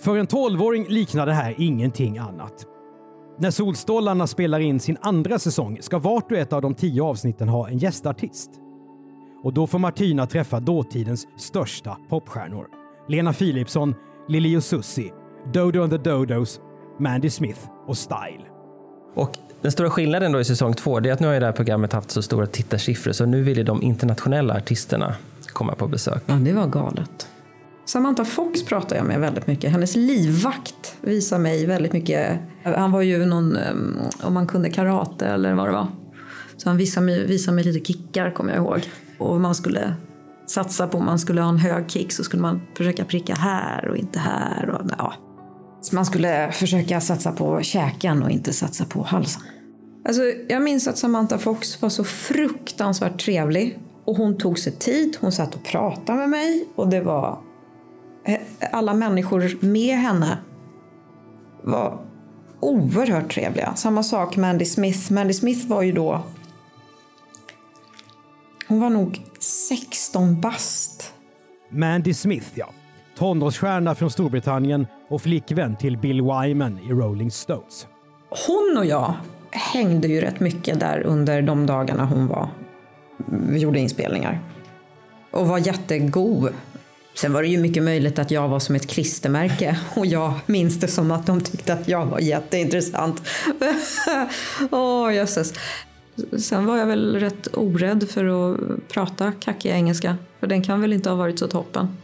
För 0.00 0.16
en 0.16 0.26
tolvåring 0.26 0.86
liknar 0.88 1.26
det 1.26 1.32
här 1.32 1.54
ingenting 1.58 2.18
annat. 2.18 2.66
När 3.38 3.50
Solstollarna 3.50 4.26
spelar 4.26 4.60
in 4.60 4.80
sin 4.80 4.96
andra 5.00 5.38
säsong 5.38 5.78
ska 5.80 5.98
vart 5.98 6.32
och 6.32 6.38
ett 6.38 6.52
av 6.52 6.62
de 6.62 6.74
tio 6.74 7.02
avsnitten 7.02 7.48
ha 7.48 7.68
en 7.68 7.78
gästartist. 7.78 8.50
Och 9.44 9.54
då 9.54 9.66
får 9.66 9.78
Martina 9.78 10.26
träffa 10.26 10.60
dåtidens 10.60 11.26
största 11.36 11.96
popstjärnor. 12.08 12.66
Lena 13.08 13.32
Philipsson, 13.32 13.94
Lili 14.28 14.56
och 14.56 14.64
Susie, 14.64 15.12
Dodo 15.52 15.82
and 15.82 15.90
the 15.90 16.10
Dodos, 16.10 16.60
Mandy 17.00 17.30
Smith 17.30 17.60
och 17.86 17.98
Style. 17.98 18.44
Och 19.14 19.30
den 19.62 19.72
stora 19.72 19.90
skillnaden 19.90 20.32
då 20.32 20.40
i 20.40 20.44
säsong 20.44 20.74
två 20.74 20.98
är 20.98 21.12
att 21.12 21.20
nu 21.20 21.26
har 21.26 21.34
ju 21.34 21.40
det 21.40 21.46
här 21.46 21.52
programmet 21.52 21.92
haft 21.92 22.10
så 22.10 22.22
stora 22.22 22.46
tittarsiffror 22.46 23.12
så 23.12 23.26
nu 23.26 23.42
vill 23.42 23.58
ju 23.58 23.64
de 23.64 23.82
internationella 23.82 24.54
artisterna 24.54 25.14
komma 25.46 25.74
på 25.74 25.86
besök. 25.86 26.22
Ja, 26.26 26.34
det 26.34 26.52
var 26.52 26.66
galet. 26.66 27.28
Samantha 27.84 28.24
Fox 28.24 28.64
pratar 28.64 28.96
jag 28.96 29.06
med 29.06 29.20
väldigt 29.20 29.46
mycket. 29.46 29.70
Hennes 29.70 29.96
livvakt 29.96 30.96
visar 31.00 31.38
mig 31.38 31.66
väldigt 31.66 31.92
mycket. 31.92 32.38
Han 32.62 32.92
var 32.92 33.02
ju 33.02 33.26
någon, 33.26 33.56
eh, 33.56 33.72
om 34.22 34.34
man 34.34 34.46
kunde 34.46 34.70
karate 34.70 35.26
eller 35.26 35.54
vad 35.54 35.68
det 35.68 35.72
var. 35.72 35.86
Så 36.56 36.68
han 36.68 36.76
visade 36.76 37.06
mig, 37.06 37.26
visade 37.26 37.54
mig 37.54 37.64
lite 37.64 37.92
kickar 37.92 38.30
kommer 38.30 38.52
jag 38.52 38.62
ihåg. 38.62 38.80
Och 39.18 39.40
man 39.40 39.54
skulle 39.54 39.94
satsa 40.46 40.86
på, 40.86 40.98
om 40.98 41.04
man 41.04 41.18
skulle 41.18 41.40
ha 41.40 41.48
en 41.48 41.58
hög 41.58 41.90
kick 41.90 42.12
så 42.12 42.24
skulle 42.24 42.42
man 42.42 42.60
försöka 42.76 43.04
pricka 43.04 43.34
här 43.34 43.88
och 43.88 43.96
inte 43.96 44.18
här. 44.18 44.70
Och, 44.70 44.90
ja. 44.98 45.14
Man 45.92 46.06
skulle 46.06 46.52
försöka 46.52 47.00
satsa 47.00 47.32
på 47.32 47.62
käken 47.62 48.22
och 48.22 48.30
inte 48.30 48.52
satsa 48.52 48.84
på 48.84 49.02
halsen. 49.02 49.42
Alltså, 50.04 50.22
jag 50.48 50.62
minns 50.62 50.88
att 50.88 50.98
Samantha 50.98 51.38
Fox 51.38 51.82
var 51.82 51.88
så 51.88 52.04
fruktansvärt 52.04 53.24
trevlig. 53.24 53.78
Och 54.04 54.16
hon 54.16 54.38
tog 54.38 54.58
sig 54.58 54.72
tid, 54.72 55.16
hon 55.20 55.32
satt 55.32 55.54
och 55.54 55.62
pratade 55.62 56.18
med 56.18 56.28
mig 56.28 56.68
och 56.74 56.88
det 56.88 57.00
var 57.00 57.38
eh, 58.24 58.40
alla 58.72 58.94
människor 58.94 59.58
med 59.60 59.96
henne 59.96 60.38
var 61.62 61.98
oerhört 62.60 63.34
trevliga. 63.34 63.74
Samma 63.74 64.02
sak 64.02 64.36
Mandy 64.36 64.64
Smith. 64.64 65.12
Mandy 65.12 65.32
Smith 65.32 65.68
var 65.68 65.82
ju 65.82 65.92
då... 65.92 66.22
Hon 68.68 68.80
var 68.80 68.90
nog 68.90 69.22
16 69.38 70.40
bast. 70.40 71.14
Mandy 71.68 72.14
Smith, 72.14 72.46
ja. 72.54 72.70
Tonårsstjärna 73.18 73.94
från 73.94 74.10
Storbritannien 74.10 74.86
och 75.08 75.22
flickvän 75.22 75.76
till 75.76 75.98
Bill 75.98 76.22
Wyman 76.22 76.78
i 76.78 76.92
Rolling 76.92 77.30
Stones. 77.30 77.86
Hon 78.46 78.78
och 78.78 78.86
jag 78.86 79.14
hängde 79.52 80.08
ju 80.08 80.20
rätt 80.20 80.40
mycket 80.40 80.80
där 80.80 81.02
under 81.06 81.42
de 81.42 81.66
dagarna 81.66 82.04
hon 82.04 82.26
var, 82.26 82.48
gjorde 83.50 83.78
inspelningar. 83.78 84.40
Och 85.30 85.48
var 85.48 85.58
jättegod. 85.58 86.52
Sen 87.14 87.32
var 87.32 87.42
det 87.42 87.48
ju 87.48 87.58
mycket 87.58 87.82
möjligt 87.82 88.18
att 88.18 88.30
jag 88.30 88.48
var 88.48 88.58
som 88.58 88.74
ett 88.74 88.86
klistermärke 88.86 89.78
och 89.96 90.06
jag 90.06 90.34
minns 90.46 90.80
det 90.80 90.88
som 90.88 91.10
att 91.10 91.26
de 91.26 91.40
tyckte 91.40 91.72
att 91.72 91.88
jag 91.88 92.06
var 92.06 92.18
jätteintressant. 92.18 93.22
Åh 94.70 95.08
oh, 95.08 95.14
jösses. 95.14 95.54
Sen 96.38 96.66
var 96.66 96.76
jag 96.76 96.86
väl 96.86 97.20
rätt 97.20 97.48
orädd 97.52 98.10
för 98.10 98.24
att 98.24 98.60
prata 98.88 99.32
kackig 99.32 99.70
engelska, 99.70 100.16
för 100.40 100.46
den 100.46 100.62
kan 100.62 100.80
väl 100.80 100.92
inte 100.92 101.10
ha 101.10 101.16
varit 101.16 101.38
så 101.38 101.48
toppen. 101.48 101.96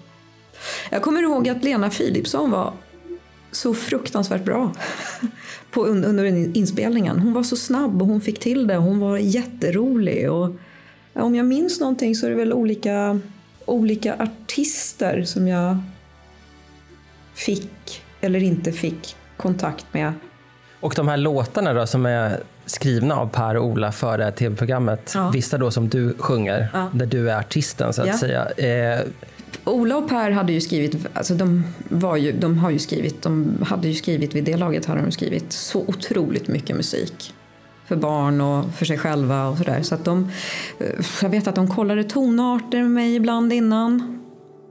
Jag 0.90 1.02
kommer 1.02 1.22
ihåg 1.22 1.48
att 1.48 1.64
Lena 1.64 1.90
Philipsson 1.90 2.50
var 2.50 2.72
så 3.52 3.74
fruktansvärt 3.74 4.44
bra 4.44 4.72
på, 5.70 5.84
under 5.86 6.24
inspelningen. 6.56 7.18
Hon 7.18 7.32
var 7.32 7.42
så 7.42 7.56
snabb 7.56 8.02
och 8.02 8.08
hon 8.08 8.20
fick 8.20 8.40
till 8.40 8.66
det. 8.66 8.76
Hon 8.76 8.98
var 9.00 9.18
jätterolig. 9.18 10.30
Och, 10.30 10.50
om 11.14 11.34
jag 11.34 11.46
minns 11.46 11.80
någonting 11.80 12.14
så 12.14 12.26
är 12.26 12.30
det 12.30 12.36
väl 12.36 12.52
olika, 12.52 13.20
olika 13.64 14.14
artister 14.18 15.22
som 15.22 15.48
jag 15.48 15.78
fick 17.34 18.02
eller 18.20 18.42
inte 18.42 18.72
fick 18.72 19.16
kontakt 19.36 19.86
med. 19.92 20.12
Och 20.80 20.92
de 20.96 21.08
här 21.08 21.16
låtarna 21.16 21.72
då 21.72 21.86
som 21.86 22.06
är 22.06 22.40
skrivna 22.66 23.16
av 23.16 23.26
Per 23.28 23.56
och 23.56 23.64
Ola 23.64 23.92
för 23.92 24.18
det 24.18 24.24
här 24.24 24.30
tv-programmet, 24.30 25.12
Ja. 25.14 25.30
vissa 25.30 25.58
då 25.58 25.70
som 25.70 25.88
du 25.88 26.14
sjunger, 26.18 26.68
Ja. 26.72 26.90
där 26.94 27.06
du 27.06 27.30
är 27.30 27.38
artisten 27.38 27.92
så 27.92 28.02
att 28.02 28.08
Ja. 28.08 28.18
säga. 28.18 28.48
Eh, 28.50 29.00
Ola 29.64 29.96
och 29.96 30.08
Per 30.08 30.30
hade 30.30 30.52
ju 30.52 30.60
skrivit, 30.60 31.06
alltså 31.14 31.34
de, 31.34 31.64
var 31.88 32.16
ju, 32.16 32.32
de 32.32 32.58
har 32.58 32.70
ju 32.70 32.78
skrivit, 32.78 33.22
de 33.22 33.58
hade 33.66 33.88
ju 33.88 33.94
skrivit, 33.94 34.34
vid 34.34 34.44
det 34.44 34.56
laget 34.56 34.86
hade 34.86 35.02
de 35.02 35.12
skrivit 35.12 35.52
så 35.52 35.80
otroligt 35.80 36.48
mycket 36.48 36.76
musik. 36.76 37.34
För 37.86 37.96
barn 37.96 38.40
och 38.40 38.74
för 38.74 38.84
sig 38.84 38.98
själva 38.98 39.48
och 39.48 39.58
sådär. 39.58 39.82
Så 39.82 39.94
att 39.94 40.04
de, 40.04 40.30
eh, 40.78 40.86
jag 41.22 41.28
vet 41.28 41.48
att 41.48 41.54
de 41.54 41.68
kollade 41.68 42.04
tonarter 42.04 42.82
med 42.82 42.90
mig 42.90 43.14
ibland 43.14 43.52
innan. 43.52 44.20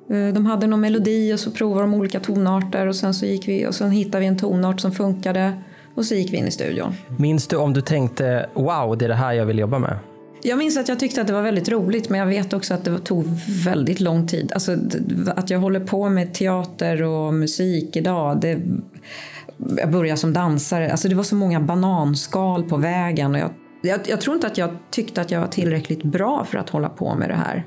Eh, 0.09 0.33
de 0.33 0.45
hade 0.45 0.67
någon 0.67 0.81
melodi 0.81 1.33
och 1.33 1.39
så 1.39 1.51
provade 1.51 1.81
de 1.81 1.93
olika 1.93 2.19
tonarter 2.19 2.87
och 2.87 2.95
sen 2.95 3.13
så 3.13 3.25
gick 3.25 3.47
vi 3.47 3.67
och 3.67 3.75
sen 3.75 3.91
hittade 3.91 4.19
vi 4.19 4.25
en 4.25 4.37
tonart 4.37 4.79
som 4.79 4.91
funkade 4.91 5.61
och 5.95 6.05
så 6.05 6.15
gick 6.15 6.33
vi 6.33 6.37
in 6.37 6.47
i 6.47 6.51
studion. 6.51 6.93
minns 7.17 7.47
du 7.47 7.55
om 7.55 7.73
du 7.73 7.81
tänkte 7.81 8.49
wow, 8.53 8.97
det 8.97 9.05
är 9.05 9.09
det 9.09 9.15
här 9.15 9.33
jag 9.33 9.45
vill 9.45 9.59
jobba 9.59 9.79
med? 9.79 9.97
Jag 10.41 10.57
minns 10.57 10.77
att 10.77 10.87
jag 10.87 10.99
tyckte 10.99 11.21
att 11.21 11.27
det 11.27 11.33
var 11.33 11.41
väldigt 11.41 11.69
roligt 11.69 12.09
men 12.09 12.19
jag 12.19 12.27
vet 12.27 12.53
också 12.53 12.73
att 12.73 12.85
det 12.85 12.99
tog 12.99 13.25
väldigt 13.65 13.99
lång 13.99 14.27
tid. 14.27 14.51
Alltså, 14.53 14.77
att 15.35 15.49
jag 15.49 15.59
håller 15.59 15.79
på 15.79 16.09
med 16.09 16.33
teater 16.33 17.03
och 17.03 17.33
musik 17.33 17.95
idag. 17.95 18.41
Det, 18.41 18.59
jag 19.77 19.91
började 19.91 20.17
som 20.17 20.33
dansare. 20.33 20.91
Alltså, 20.91 21.07
det 21.09 21.15
var 21.15 21.23
så 21.23 21.35
många 21.35 21.59
bananskal 21.59 22.63
på 22.63 22.77
vägen. 22.77 23.35
Och 23.35 23.41
jag, 23.41 23.51
jag, 23.81 23.99
jag 24.07 24.21
tror 24.21 24.35
inte 24.35 24.47
att 24.47 24.57
jag 24.57 24.77
tyckte 24.91 25.21
att 25.21 25.31
jag 25.31 25.39
var 25.39 25.47
tillräckligt 25.47 26.03
bra 26.03 26.45
för 26.45 26.57
att 26.57 26.69
hålla 26.69 26.89
på 26.89 27.15
med 27.15 27.29
det 27.29 27.35
här. 27.35 27.65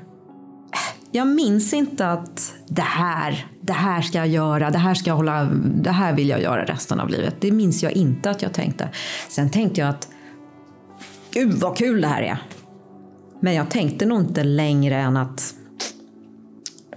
Jag 1.11 1.27
minns 1.27 1.73
inte 1.73 2.07
att 2.07 2.53
det 2.67 2.81
här, 2.81 3.47
det 3.61 3.73
här 3.73 4.01
ska 4.01 4.17
jag 4.17 4.27
göra, 4.27 4.69
det 4.69 4.77
här, 4.77 4.93
ska 4.93 5.09
jag 5.09 5.15
hålla, 5.15 5.43
det 5.75 5.91
här 5.91 6.13
vill 6.13 6.29
jag 6.29 6.41
göra 6.41 6.65
resten 6.65 6.99
av 6.99 7.09
livet. 7.09 7.35
Det 7.39 7.51
minns 7.51 7.83
jag 7.83 7.91
inte 7.91 8.29
att 8.29 8.41
jag 8.41 8.53
tänkte. 8.53 8.89
Sen 9.29 9.49
tänkte 9.49 9.81
jag 9.81 9.89
att 9.89 10.07
gud 11.31 11.53
vad 11.53 11.77
kul 11.77 12.01
det 12.01 12.07
här 12.07 12.21
är. 12.21 12.41
Men 13.43 13.53
jag 13.53 13.69
tänkte 13.69 14.05
nog 14.05 14.21
inte 14.21 14.43
längre 14.43 14.95
än 14.95 15.17
att 15.17 15.55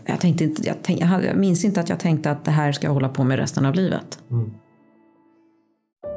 jag, 0.07 0.21
tänkte 0.21 0.45
inte, 0.45 0.67
jag, 0.67 0.77
tänk, 0.83 1.01
jag, 1.01 1.07
hade, 1.07 1.27
jag 1.27 1.37
minns 1.37 1.65
inte 1.65 1.81
att 1.81 1.89
jag 1.89 1.99
tänkte 1.99 2.31
att 2.31 2.45
det 2.45 2.51
här 2.51 2.73
ska 2.73 2.87
jag 2.87 2.95
hålla 2.95 3.09
på 3.09 3.25
med 3.25 3.39
resten 3.39 3.67
av 3.67 3.75
livet. 3.75 4.19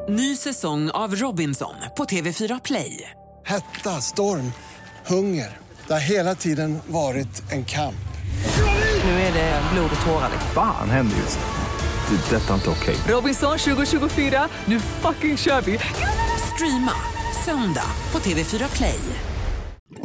Ny 0.10 0.36
säsong 0.36 0.90
av 0.90 1.16
Robinson 1.16 1.74
på 1.98 2.04
TV4 2.04 2.62
Play. 2.64 3.12
Hetta, 3.46 4.02
storm, 4.02 4.52
hunger. 5.08 5.58
Det 5.88 5.94
har 5.94 6.00
hela 6.00 6.36
tiden 6.36 6.80
varit 6.88 7.52
en 7.52 7.66
kamp. 7.66 7.96
Nu 9.04 9.12
är 9.12 9.34
det 9.34 9.62
blod 9.74 9.90
och 10.00 10.06
tårar. 10.06 10.30
Fan 10.54 10.90
händer 10.90 11.18
just 11.18 11.40
nu. 11.40 12.18
Det. 12.18 12.36
är 12.36 12.40
Detta 12.40 12.50
är 12.50 12.56
inte 12.56 12.70
okej. 12.70 12.96
Robinson 13.08 13.58
2024, 13.58 14.50
nu 14.66 14.80
fucking 14.80 15.38
kör 15.38 15.62
vi! 15.62 15.80
Streama 16.56 16.94
söndag 17.46 17.92
på 18.12 18.20
TV4 18.20 18.76
Play. 18.76 19.00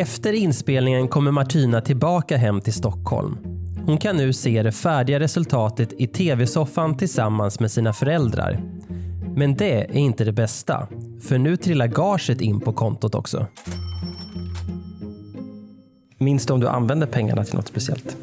Efter 0.00 0.32
inspelningen 0.32 1.08
kommer 1.08 1.30
Martina 1.30 1.80
tillbaka 1.80 2.36
hem 2.36 2.60
till 2.60 2.72
Stockholm. 2.72 3.36
Hon 3.86 3.98
kan 3.98 4.16
nu 4.16 4.32
se 4.32 4.62
det 4.62 4.72
färdiga 4.72 5.20
resultatet 5.20 5.92
i 5.98 6.06
tv-soffan 6.06 6.96
tillsammans 6.96 7.60
med 7.60 7.70
sina 7.70 7.92
föräldrar. 7.92 8.60
Men 9.36 9.54
det 9.54 9.84
är 9.84 9.96
inte 9.96 10.24
det 10.24 10.32
bästa, 10.32 10.88
för 11.22 11.38
nu 11.38 11.56
trillar 11.56 11.86
gaget 11.86 12.40
in 12.40 12.60
på 12.60 12.72
kontot 12.72 13.14
också. 13.14 13.46
Minns 16.18 16.46
du 16.46 16.52
om 16.52 16.60
du 16.60 16.68
använde 16.68 17.06
pengarna 17.06 17.44
till 17.44 17.54
något 17.54 17.68
speciellt? 17.68 18.16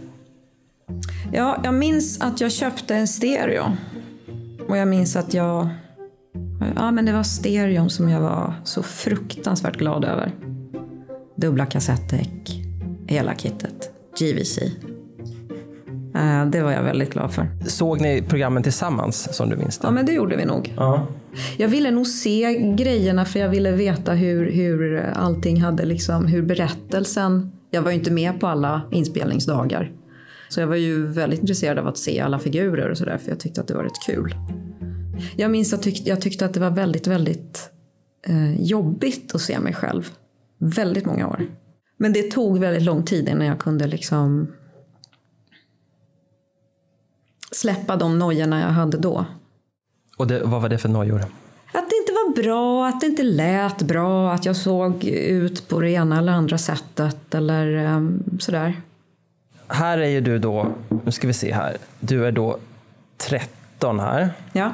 Ja, 1.34 1.62
jag 1.64 1.74
minns 1.74 2.22
att 2.22 2.42
jag 2.42 2.52
köpte 2.52 2.96
en 2.96 3.08
stereo. 3.08 3.64
Och 4.68 4.78
jag 4.78 4.88
minns 4.88 5.16
att 5.16 5.34
jag... 5.34 5.70
Ja, 6.76 6.92
men 6.92 7.06
det 7.06 7.12
var 7.12 7.24
stereon 7.24 7.90
som 7.90 8.10
jag 8.10 8.22
var 8.22 8.54
så 8.64 8.84
fruktansvärt 8.84 9.78
glad 9.78 10.06
över. 10.06 10.32
Dubbla 11.38 11.66
kassettdäck, 11.66 12.62
hela 13.08 13.36
kittet, 13.36 13.92
GVC. 14.20 14.58
Eh, 16.16 16.46
Det 16.46 16.62
var 16.62 16.72
jag 16.72 16.84
väldigt 16.84 17.14
glad 17.14 17.34
för. 17.34 17.48
Såg 17.68 18.02
ni 18.02 18.22
programmen 18.28 18.64
tillsammans 18.64 19.36
som 19.36 19.50
du 19.50 19.56
minns 19.56 19.78
det? 19.78 19.88
Ja, 19.88 19.92
men 19.92 20.06
det 20.06 20.12
gjorde 20.12 20.36
vi 20.38 20.46
nog. 20.46 20.74
Ja. 20.78 21.08
Jag 21.58 21.68
ville 21.68 21.92
nog 21.92 22.08
se 22.08 22.74
grejerna 22.78 23.26
för 23.26 23.40
jag 23.40 23.50
ville 23.50 23.72
veta 23.72 24.14
hur, 24.14 24.52
hur 24.52 24.98
allting 25.14 25.62
hade 25.62 25.86
liksom, 25.86 26.26
hur 26.26 26.42
berättelsen... 26.42 27.52
Jag 27.72 27.82
var 27.82 27.92
ju 27.92 27.98
inte 27.98 28.12
med 28.12 28.40
på 28.40 28.48
alla 28.48 28.82
inspelningsdagar. 28.92 29.92
Så 30.50 30.60
jag 30.60 30.68
var 30.68 30.76
ju 30.76 31.06
väldigt 31.08 31.40
intresserad 31.40 31.80
av 31.80 31.88
att 31.88 31.98
se 31.98 32.20
alla 32.20 32.40
figurer 32.40 32.90
och 32.90 32.98
sådär 32.98 33.18
för 33.18 33.30
jag 33.30 33.40
tyckte 33.40 33.62
att 33.62 33.68
det 33.68 33.74
var 33.74 33.84
rätt 33.84 34.06
kul. 34.06 34.36
Jag 35.36 35.52
minns 35.52 35.74
att 35.74 35.82
tyck, 35.84 36.08
jag 36.08 36.22
tyckte 36.22 36.46
att 36.46 36.54
det 36.54 36.60
var 36.60 36.70
väldigt, 36.72 37.08
väldigt 37.08 37.70
eh, 38.28 38.62
jobbigt 38.62 39.36
att 39.36 39.42
se 39.42 39.60
mig 39.60 39.74
själv. 39.74 40.10
Väldigt 40.58 41.06
många 41.06 41.28
år. 41.28 41.48
Men 41.98 42.14
det 42.14 42.32
tog 42.32 42.60
väldigt 42.60 42.84
lång 42.84 43.04
tid 43.04 43.30
innan 43.30 43.48
jag 43.48 43.60
kunde 43.60 43.88
liksom 43.88 44.48
släppa 47.52 47.96
de 47.96 48.20
nojorna 48.20 48.62
jag 48.62 48.68
hade 48.68 48.98
då. 48.98 49.26
Och 50.18 50.28
det, 50.28 50.44
vad 50.44 50.62
var 50.62 50.70
det 50.70 50.78
för 50.78 50.90
nojor? 50.90 51.26
Att 51.74 51.90
det 51.90 51.96
inte 51.96 52.12
var 52.12 52.44
bra, 52.44 52.88
att 52.88 53.02
det 53.02 53.08
inte 53.08 53.24
lät 53.24 53.82
bra, 53.82 54.34
att 54.34 54.46
jag 54.46 54.56
såg 54.56 55.04
ut 55.06 55.68
på 55.68 55.80
det 55.80 55.92
ena 55.92 56.18
eller 56.18 56.32
andra 56.32 56.58
sättet 56.58 57.36
eller 57.36 57.86
um, 57.86 58.24
sådär. 58.40 58.82
Här 59.68 59.98
är 59.98 60.08
ju 60.08 60.22
du 60.22 60.40
då, 60.40 60.72
nu 61.06 61.12
ska 61.12 61.28
vi 61.28 61.34
se 61.34 61.54
här, 61.54 61.78
du 62.00 62.26
är 62.26 62.32
då 62.32 62.58
13 63.18 64.00
här. 64.00 64.30
Ja. 64.54 64.72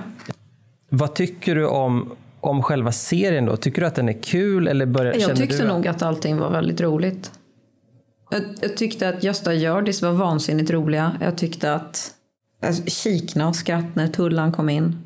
Vad 0.90 1.14
tycker 1.14 1.56
du 1.56 1.68
om, 1.68 2.16
om 2.44 2.64
själva 2.64 2.92
serien 2.92 3.46
då? 3.46 3.58
Tycker 3.58 3.82
du 3.82 3.88
att 3.88 3.96
den 3.96 4.10
är 4.10 4.22
kul 4.24 4.68
eller 4.68 4.86
börjar, 4.86 5.16
Jag 5.16 5.36
tyckte 5.36 5.58
du 5.58 5.68
nog 5.68 5.88
att 5.88 6.02
allting 6.02 6.38
var 6.38 6.52
väldigt 6.52 6.82
roligt. 6.82 7.32
Jag, 8.30 8.42
jag 8.62 8.78
tyckte 8.78 9.10
att 9.10 9.24
Gösta 9.24 9.54
Hjördis 9.54 10.02
var 10.02 10.12
vansinnigt 10.12 10.72
roliga. 10.72 11.18
Jag 11.22 11.38
tyckte 11.38 11.74
att 11.74 12.14
jag 12.62 12.92
kikna 12.92 13.48
och 13.48 13.56
skratt 13.56 13.96
när 13.96 14.08
Tullan 14.08 14.52
kom 14.52 14.70
in. 14.70 14.98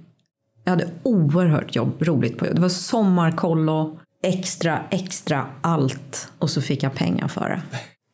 Jag 0.63 0.71
hade 0.71 0.89
oerhört 1.03 1.75
jobb, 1.75 1.93
roligt 1.99 2.37
på 2.37 2.45
det. 2.45 2.53
Det 2.53 2.61
var 2.61 2.69
sommarkollo, 2.69 3.99
extra, 4.23 4.79
extra 4.89 5.45
allt. 5.61 6.31
Och 6.39 6.49
så 6.49 6.61
fick 6.61 6.83
jag 6.83 6.95
pengar 6.95 7.27
för 7.27 7.49
det. 7.49 7.61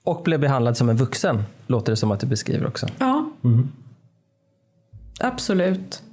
Och 0.04 0.24
blev 0.24 0.40
behandlad 0.40 0.78
som 0.78 0.90
en 0.90 0.98
vuxen, 0.98 1.44
låter 1.68 1.92
det 1.92 1.96
som 1.96 2.12
att 2.12 2.20
du 2.20 2.28
beskriver 2.28 2.68
också. 2.68 2.88
Ja, 3.00 3.32
absolut. 5.20 6.04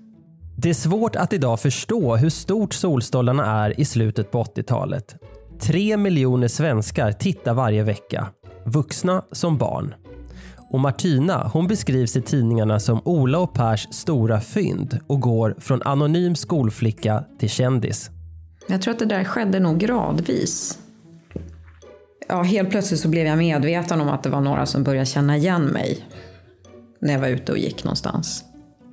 Det 0.63 0.71
är 0.71 0.75
svårt 0.75 1.17
att 1.17 1.33
idag 1.33 1.61
förstå 1.61 2.17
hur 2.17 2.31
stort 2.31 2.75
Solstolarna 2.75 3.65
är 3.65 3.81
i 3.81 3.85
slutet 3.85 4.31
på 4.31 4.43
80-talet. 4.45 5.15
Tre 5.61 5.97
miljoner 5.97 6.49
svenskar 6.49 7.13
tittar 7.13 7.55
varje 7.55 7.83
vecka, 7.83 8.29
vuxna 8.65 9.25
som 9.33 9.59
barn. 9.59 9.95
Och 10.71 10.81
Martina 10.81 11.51
hon 11.53 11.67
beskrivs 11.67 12.17
i 12.17 12.23
tidningarna 12.23 12.81
som 12.81 13.01
Ola 13.05 13.39
och 13.39 13.55
Pers 13.55 13.89
stora 13.91 14.41
fynd 14.41 14.99
och 15.07 15.21
går 15.21 15.57
från 15.59 15.83
anonym 15.83 16.35
skolflicka 16.35 17.25
till 17.39 17.51
kändis. 17.51 18.11
Jag 18.69 18.83
tror 18.83 18.95
att 18.95 18.99
det 18.99 19.07
där 19.07 19.25
skedde 19.25 19.61
nog 19.61 19.79
gradvis. 19.79 20.79
Ja, 22.29 22.43
helt 22.43 22.71
plötsligt 22.71 23.01
så 23.01 23.09
blev 23.09 23.27
jag 23.27 23.39
medveten 23.39 24.01
om 24.01 24.09
att 24.09 24.23
det 24.23 24.31
var 24.31 24.41
några 24.41 24.67
som 24.67 24.85
började 24.85 25.07
känna 25.07 25.37
igen 25.37 25.67
mig 25.67 26.05
när 27.01 27.13
jag 27.13 27.21
var 27.21 27.29
ute 27.29 27.53
och 27.53 27.59
gick 27.59 27.85
någonstans. 27.85 28.45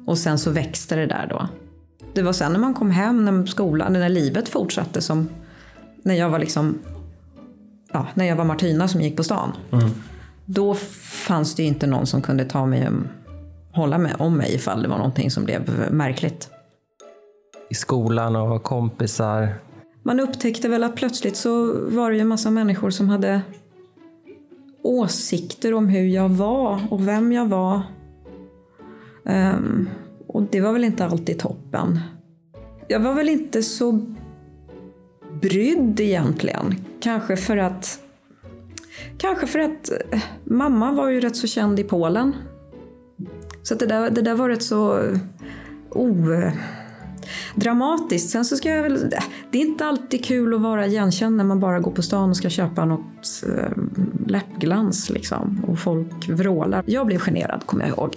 Och 0.07 0.17
sen 0.17 0.39
så 0.39 0.51
växte 0.51 0.95
det 0.95 1.05
där 1.05 1.27
då. 1.29 1.47
Det 2.13 2.21
var 2.21 2.33
sen 2.33 2.51
när 2.51 2.59
man 2.59 2.73
kom 2.73 2.91
hem, 2.91 3.25
när 3.25 3.45
skolan, 3.45 3.93
när 3.93 4.09
livet 4.09 4.49
fortsatte 4.49 5.01
som 5.01 5.29
när 6.03 6.15
jag 6.15 6.29
var 6.29 6.39
liksom, 6.39 6.79
ja, 7.91 8.07
när 8.13 8.25
jag 8.25 8.35
var 8.35 8.45
Martina 8.45 8.87
som 8.87 9.01
gick 9.01 9.17
på 9.17 9.23
stan. 9.23 9.51
Då 10.45 10.73
fanns 11.27 11.55
det 11.55 11.61
ju 11.61 11.67
inte 11.67 11.87
någon 11.87 12.07
som 12.07 12.21
kunde 12.21 12.45
ta 12.45 12.65
mig, 12.65 12.89
hålla 13.71 13.97
mig 13.97 14.13
om 14.19 14.37
mig 14.37 14.55
ifall 14.55 14.81
det 14.81 14.87
var 14.87 14.97
någonting 14.97 15.31
som 15.31 15.43
blev 15.43 15.87
märkligt. 15.91 16.49
I 17.69 17.75
skolan 17.75 18.35
och 18.35 18.63
kompisar. 18.63 19.55
Man 20.03 20.19
upptäckte 20.19 20.69
väl 20.69 20.83
att 20.83 20.95
plötsligt 20.95 21.37
så 21.37 21.79
var 21.89 22.09
det 22.09 22.15
ju 22.15 22.21
en 22.21 22.27
massa 22.27 22.49
människor 22.49 22.89
som 22.89 23.09
hade 23.09 23.41
åsikter 24.83 25.73
om 25.73 25.87
hur 25.87 26.05
jag 26.05 26.29
var 26.29 26.81
och 26.89 27.07
vem 27.07 27.31
jag 27.31 27.45
var. 27.45 27.81
Um, 29.29 29.89
och 30.27 30.43
det 30.43 30.61
var 30.61 30.73
väl 30.73 30.83
inte 30.83 31.05
alltid 31.05 31.39
toppen. 31.39 31.99
Jag 32.87 32.99
var 32.99 33.13
väl 33.13 33.29
inte 33.29 33.63
så 33.63 33.99
brydd 35.41 35.99
egentligen. 35.99 36.75
Kanske 36.99 37.37
för 37.37 37.57
att 37.57 37.99
Kanske 39.17 39.47
för 39.47 39.59
att 39.59 39.91
eh, 40.11 40.19
mamma 40.43 40.91
var 40.91 41.09
ju 41.09 41.19
rätt 41.19 41.35
så 41.35 41.47
känd 41.47 41.79
i 41.79 41.83
Polen. 41.83 42.35
Så 43.63 43.73
att 43.73 43.79
det, 43.79 43.85
där, 43.85 44.09
det 44.09 44.21
där 44.21 44.35
var 44.35 44.49
rätt 44.49 44.63
så 44.63 44.99
odramatiskt. 45.89 48.27
oh. 48.27 48.31
Sen 48.31 48.45
så 48.45 48.57
ska 48.57 48.69
jag 48.69 48.83
väl... 48.83 49.13
Det 49.51 49.57
är 49.57 49.65
inte 49.65 49.85
alltid 49.85 50.25
kul 50.25 50.53
att 50.53 50.61
vara 50.61 50.87
igenkänd 50.87 51.37
när 51.37 51.43
man 51.43 51.59
bara 51.59 51.79
går 51.79 51.91
på 51.91 52.01
stan 52.01 52.29
och 52.29 52.37
ska 52.37 52.49
köpa 52.49 52.85
något 52.85 53.43
eh, 53.47 53.71
läppglans 54.27 55.09
liksom. 55.09 55.65
Och 55.67 55.79
folk 55.79 56.29
vrålar. 56.29 56.83
Jag 56.87 57.07
blev 57.07 57.19
generad 57.19 57.65
kommer 57.65 57.87
jag 57.87 57.97
ihåg. 57.97 58.15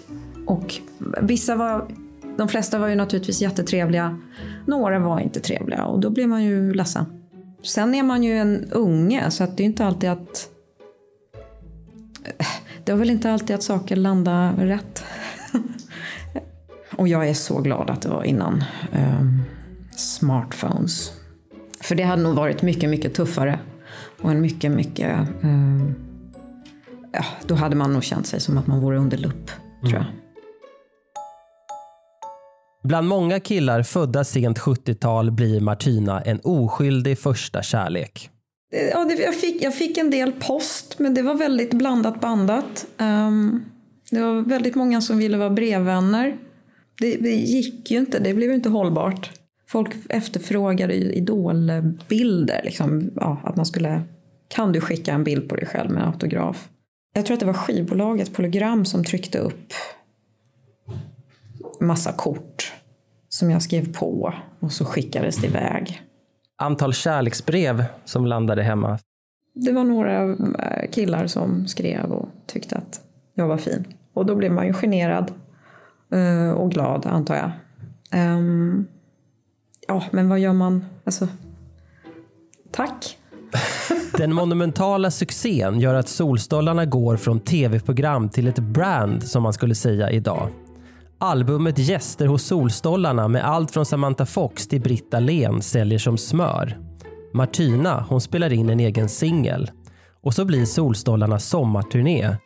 Och 0.50 0.74
vissa 1.22 1.56
var... 1.56 1.88
De 2.36 2.48
flesta 2.48 2.78
var 2.78 2.88
ju 2.88 2.94
naturligtvis 2.94 3.42
jättetrevliga. 3.42 4.18
Några 4.66 4.98
var 4.98 5.20
inte 5.20 5.40
trevliga 5.40 5.84
och 5.84 6.00
då 6.00 6.10
blir 6.10 6.26
man 6.26 6.44
ju 6.44 6.74
ledsen. 6.74 7.04
Sen 7.62 7.94
är 7.94 8.02
man 8.02 8.22
ju 8.22 8.38
en 8.38 8.68
unge 8.70 9.30
så 9.30 9.44
att 9.44 9.56
det 9.56 9.62
är 9.62 9.64
inte 9.64 9.84
alltid 9.84 10.10
att... 10.10 10.48
Eh, 12.24 12.46
det 12.84 12.92
var 12.92 12.98
väl 12.98 13.10
inte 13.10 13.32
alltid 13.32 13.56
att 13.56 13.62
saker 13.62 13.96
landar 13.96 14.52
rätt. 14.52 15.04
Och 16.96 17.08
jag 17.08 17.28
är 17.28 17.34
så 17.34 17.60
glad 17.60 17.90
att 17.90 18.02
det 18.02 18.08
var 18.08 18.24
innan 18.24 18.64
um, 18.92 19.42
smartphones. 19.96 21.12
För 21.80 21.94
det 21.94 22.02
hade 22.02 22.22
nog 22.22 22.34
varit 22.34 22.62
mycket, 22.62 22.90
mycket 22.90 23.14
tuffare. 23.14 23.58
Och 24.22 24.30
en 24.30 24.40
mycket, 24.40 24.72
mycket... 24.72 25.18
Um, 25.42 25.94
ja, 27.12 27.24
då 27.46 27.54
hade 27.54 27.76
man 27.76 27.92
nog 27.92 28.04
känt 28.04 28.26
sig 28.26 28.40
som 28.40 28.58
att 28.58 28.66
man 28.66 28.80
vore 28.80 28.98
under 28.98 29.18
lupp, 29.18 29.50
tror 29.80 29.94
jag. 29.94 30.04
Bland 32.82 33.08
många 33.08 33.40
killar 33.40 33.82
födda 33.82 34.24
sent 34.24 34.58
70-tal 34.58 35.30
blir 35.30 35.60
Martina 35.60 36.20
en 36.20 36.40
oskyldig 36.42 37.18
första 37.18 37.62
kärlek. 37.62 38.30
Eh, 38.72 38.88
ja, 38.88 39.04
det, 39.04 39.22
jag, 39.22 39.34
fick, 39.34 39.62
jag 39.62 39.74
fick 39.74 39.98
en 39.98 40.10
del 40.10 40.32
post, 40.32 40.98
men 40.98 41.14
det 41.14 41.22
var 41.22 41.34
väldigt 41.34 41.74
blandat 41.74 42.20
bandat. 42.20 42.86
Um, 42.98 43.64
det 44.10 44.20
var 44.20 44.42
väldigt 44.42 44.74
många 44.74 45.00
som 45.00 45.18
ville 45.18 45.36
vara 45.36 45.50
brevvänner. 45.50 46.36
Det, 47.00 47.16
det 47.16 47.34
gick 47.34 47.90
ju 47.90 47.98
inte, 47.98 48.18
det 48.18 48.34
blev 48.34 48.52
inte 48.52 48.68
hållbart. 48.68 49.30
Folk 49.68 49.90
efterfrågade 50.08 50.94
idolbilder. 50.94 52.60
Liksom, 52.64 53.10
ja, 53.16 53.40
att 53.44 53.56
man 53.56 53.66
skulle, 53.66 54.02
kan 54.48 54.72
du 54.72 54.80
skicka 54.80 55.12
en 55.12 55.24
bild 55.24 55.48
på 55.48 55.56
dig 55.56 55.66
själv 55.66 55.90
med 55.90 56.06
autograf? 56.06 56.68
Jag 57.14 57.26
tror 57.26 57.34
att 57.34 57.40
det 57.40 57.46
var 57.46 57.52
skivbolaget 57.52 58.32
Polygram 58.32 58.84
som 58.84 59.04
tryckte 59.04 59.38
upp 59.38 59.72
massa 61.80 62.12
kort 62.12 62.72
som 63.28 63.50
jag 63.50 63.62
skrev 63.62 63.92
på 63.92 64.34
och 64.60 64.72
så 64.72 64.84
skickades 64.84 65.36
det 65.36 65.46
iväg. 65.46 66.02
Antal 66.56 66.92
kärleksbrev 66.92 67.84
som 68.04 68.26
landade 68.26 68.62
hemma? 68.62 68.98
Det 69.54 69.72
var 69.72 69.84
några 69.84 70.22
eh, 70.22 70.90
killar 70.90 71.26
som 71.26 71.66
skrev 71.66 72.12
och 72.12 72.28
tyckte 72.46 72.76
att 72.76 73.00
jag 73.34 73.48
var 73.48 73.56
fin. 73.56 73.84
Och 74.14 74.26
då 74.26 74.34
blev 74.34 74.52
man 74.52 74.66
ju 74.66 74.72
generad 74.72 75.32
eh, 76.12 76.50
och 76.50 76.70
glad, 76.70 77.06
antar 77.06 77.36
jag. 77.36 77.50
Um, 78.36 78.86
ja, 79.88 80.04
men 80.10 80.28
vad 80.28 80.38
gör 80.38 80.52
man? 80.52 80.84
Alltså, 81.04 81.28
tack. 82.70 83.18
Den 84.18 84.34
monumentala 84.34 85.10
succén 85.10 85.80
gör 85.80 85.94
att 85.94 86.08
Solstolarna 86.08 86.84
går 86.84 87.16
från 87.16 87.40
tv-program 87.40 88.28
till 88.28 88.48
ett 88.48 88.58
brand 88.58 89.22
som 89.22 89.42
man 89.42 89.52
skulle 89.52 89.74
säga 89.74 90.10
idag. 90.10 90.48
Albumet 91.22 91.78
Gäster 91.78 92.26
hos 92.26 92.44
Solstollarna 92.44 93.28
med 93.28 93.44
allt 93.44 93.70
från 93.70 93.86
Samantha 93.86 94.26
Fox 94.26 94.68
till 94.68 94.80
Britta 94.80 95.20
Len 95.20 95.62
säljer 95.62 95.98
som 95.98 96.18
smör. 96.18 96.78
Martina 97.34 98.06
hon 98.08 98.20
spelar 98.20 98.52
in 98.52 98.70
en 98.70 98.80
egen 98.80 99.08
singel. 99.08 99.70
Och 100.22 100.34
så 100.34 100.44
blir 100.44 100.64
Solstollarnas 100.64 101.48
sommarturné. 101.48 102.36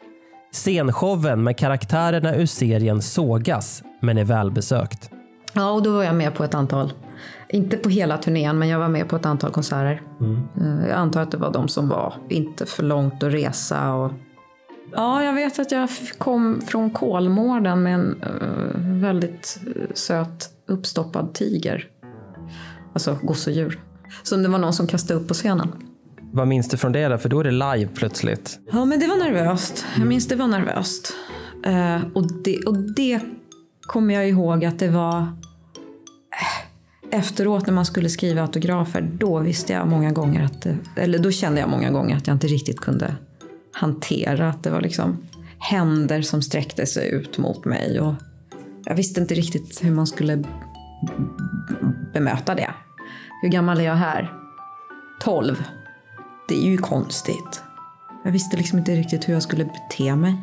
Scenshowen 0.53 1.43
med 1.45 1.59
karaktärerna 1.59 2.37
ur 2.37 2.47
serien 2.47 3.03
sågas, 3.03 3.83
men 4.01 4.19
är 4.19 4.25
välbesökt. 4.25 5.11
Ja, 5.53 5.71
och 5.71 5.83
då 5.83 5.93
var 5.93 6.05
jag 6.05 6.15
med 6.15 6.35
på 6.35 6.45
ett 6.45 6.55
antal. 6.55 6.93
Inte 7.49 7.77
på 7.77 7.89
hela 7.89 8.19
turnén, 8.19 8.59
men 8.59 8.69
jag 8.69 8.79
var 8.79 8.89
med 8.89 9.09
på 9.09 9.17
ett 9.17 9.27
antal 9.27 9.51
konserter. 9.51 10.03
Mm. 10.21 10.49
Jag 10.89 10.99
antar 10.99 11.23
att 11.23 11.31
det 11.31 11.37
var 11.37 11.53
de 11.53 11.69
som 11.69 11.89
var 11.89 12.15
inte 12.29 12.67
för 12.67 12.83
långt 12.83 13.23
att 13.23 13.33
resa 13.33 13.95
och 13.95 14.13
Ja, 14.97 15.25
jag 15.25 15.33
vet 15.33 15.59
att 15.59 15.73
jag 15.73 15.89
kom 16.19 16.61
från 16.61 16.91
Kolmården 16.91 17.83
med 17.83 17.95
en 17.95 18.23
uh, 18.23 19.01
väldigt 19.01 19.61
söt 19.95 20.51
uppstoppad 20.69 21.35
tiger. 21.35 21.89
Alltså 22.93 23.19
gosedjur. 23.23 23.81
Som 24.23 24.43
det 24.43 24.49
var 24.49 24.59
någon 24.59 24.73
som 24.73 24.87
kastade 24.87 25.21
upp 25.21 25.29
på 25.29 25.35
scenen. 25.35 25.73
Vad 26.33 26.49
minns 26.49 26.69
du 26.69 26.77
från 26.77 26.93
det 26.93 27.09
då? 27.09 27.19
För 27.19 27.29
då 27.29 27.41
är 27.41 27.45
det 27.45 27.51
live 27.51 27.89
plötsligt. 27.95 28.59
Ja, 28.73 28.85
men 28.85 29.01
det 29.01 29.07
var 29.07 29.17
nervöst. 29.17 29.85
Jag 29.97 30.07
minns 30.07 30.29
det 30.29 30.37
var 30.37 30.47
nervöst. 30.47 31.13
Uh, 31.67 32.07
och, 32.15 32.43
det, 32.45 32.59
och 32.67 32.77
det 32.79 33.21
kommer 33.81 34.15
jag 34.15 34.29
ihåg 34.29 34.65
att 34.65 34.79
det 34.79 34.89
var 34.89 35.27
efteråt 37.11 37.67
när 37.67 37.75
man 37.75 37.87
skulle 37.87 38.09
skriva 38.09 38.43
autografer. 38.43 39.11
Då 39.19 39.39
visste 39.39 39.73
jag 39.73 39.89
många 39.89 40.13
gånger 40.13 40.45
att, 40.45 40.67
eller 40.97 41.19
då 41.19 41.31
kände 41.31 41.61
jag 41.61 41.69
många 41.69 41.91
gånger 41.91 42.17
att 42.17 42.27
jag 42.27 42.35
inte 42.35 42.47
riktigt 42.47 42.81
kunde 42.81 43.17
hantera. 43.75 44.49
Att 44.49 44.63
det 44.63 44.71
var 44.71 44.81
liksom 44.81 45.19
händer 45.59 46.23
som 46.23 46.43
sträckte 46.43 46.87
sig 46.87 47.11
ut 47.11 47.39
mot 47.39 47.65
mig. 47.65 48.01
Och 48.01 48.15
jag 48.85 48.95
visste 48.95 49.21
inte 49.21 49.35
riktigt 49.35 49.85
hur 49.85 49.91
man 49.91 50.07
skulle 50.07 50.45
bemöta 52.13 52.55
det. 52.55 52.71
Hur 53.43 53.49
gammal 53.49 53.81
är 53.81 53.85
jag 53.85 53.95
här? 53.95 54.33
12. 55.21 55.65
Det 56.49 56.55
är 56.55 56.71
ju 56.71 56.79
konstigt. 56.79 57.63
Jag 58.25 58.33
visste 58.33 58.57
liksom 58.57 58.79
inte 58.79 58.93
riktigt 58.93 59.29
hur 59.29 59.33
jag 59.33 59.43
skulle 59.43 59.65
bete 59.65 60.17
mig. 60.17 60.37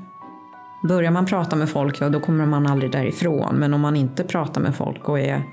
Börjar 0.87 1.11
man 1.11 1.25
prata 1.25 1.55
med 1.55 1.69
folk, 1.69 1.99
då 1.99 2.19
kommer 2.19 2.45
man 2.45 2.67
aldrig 2.67 2.91
därifrån. 2.91 3.55
Men 3.55 3.73
om 3.73 3.81
man 3.81 3.95
inte 3.95 4.23
pratar 4.23 4.61
med 4.61 4.75
folk 4.75 5.09
och 5.09 5.19
är 5.19 5.43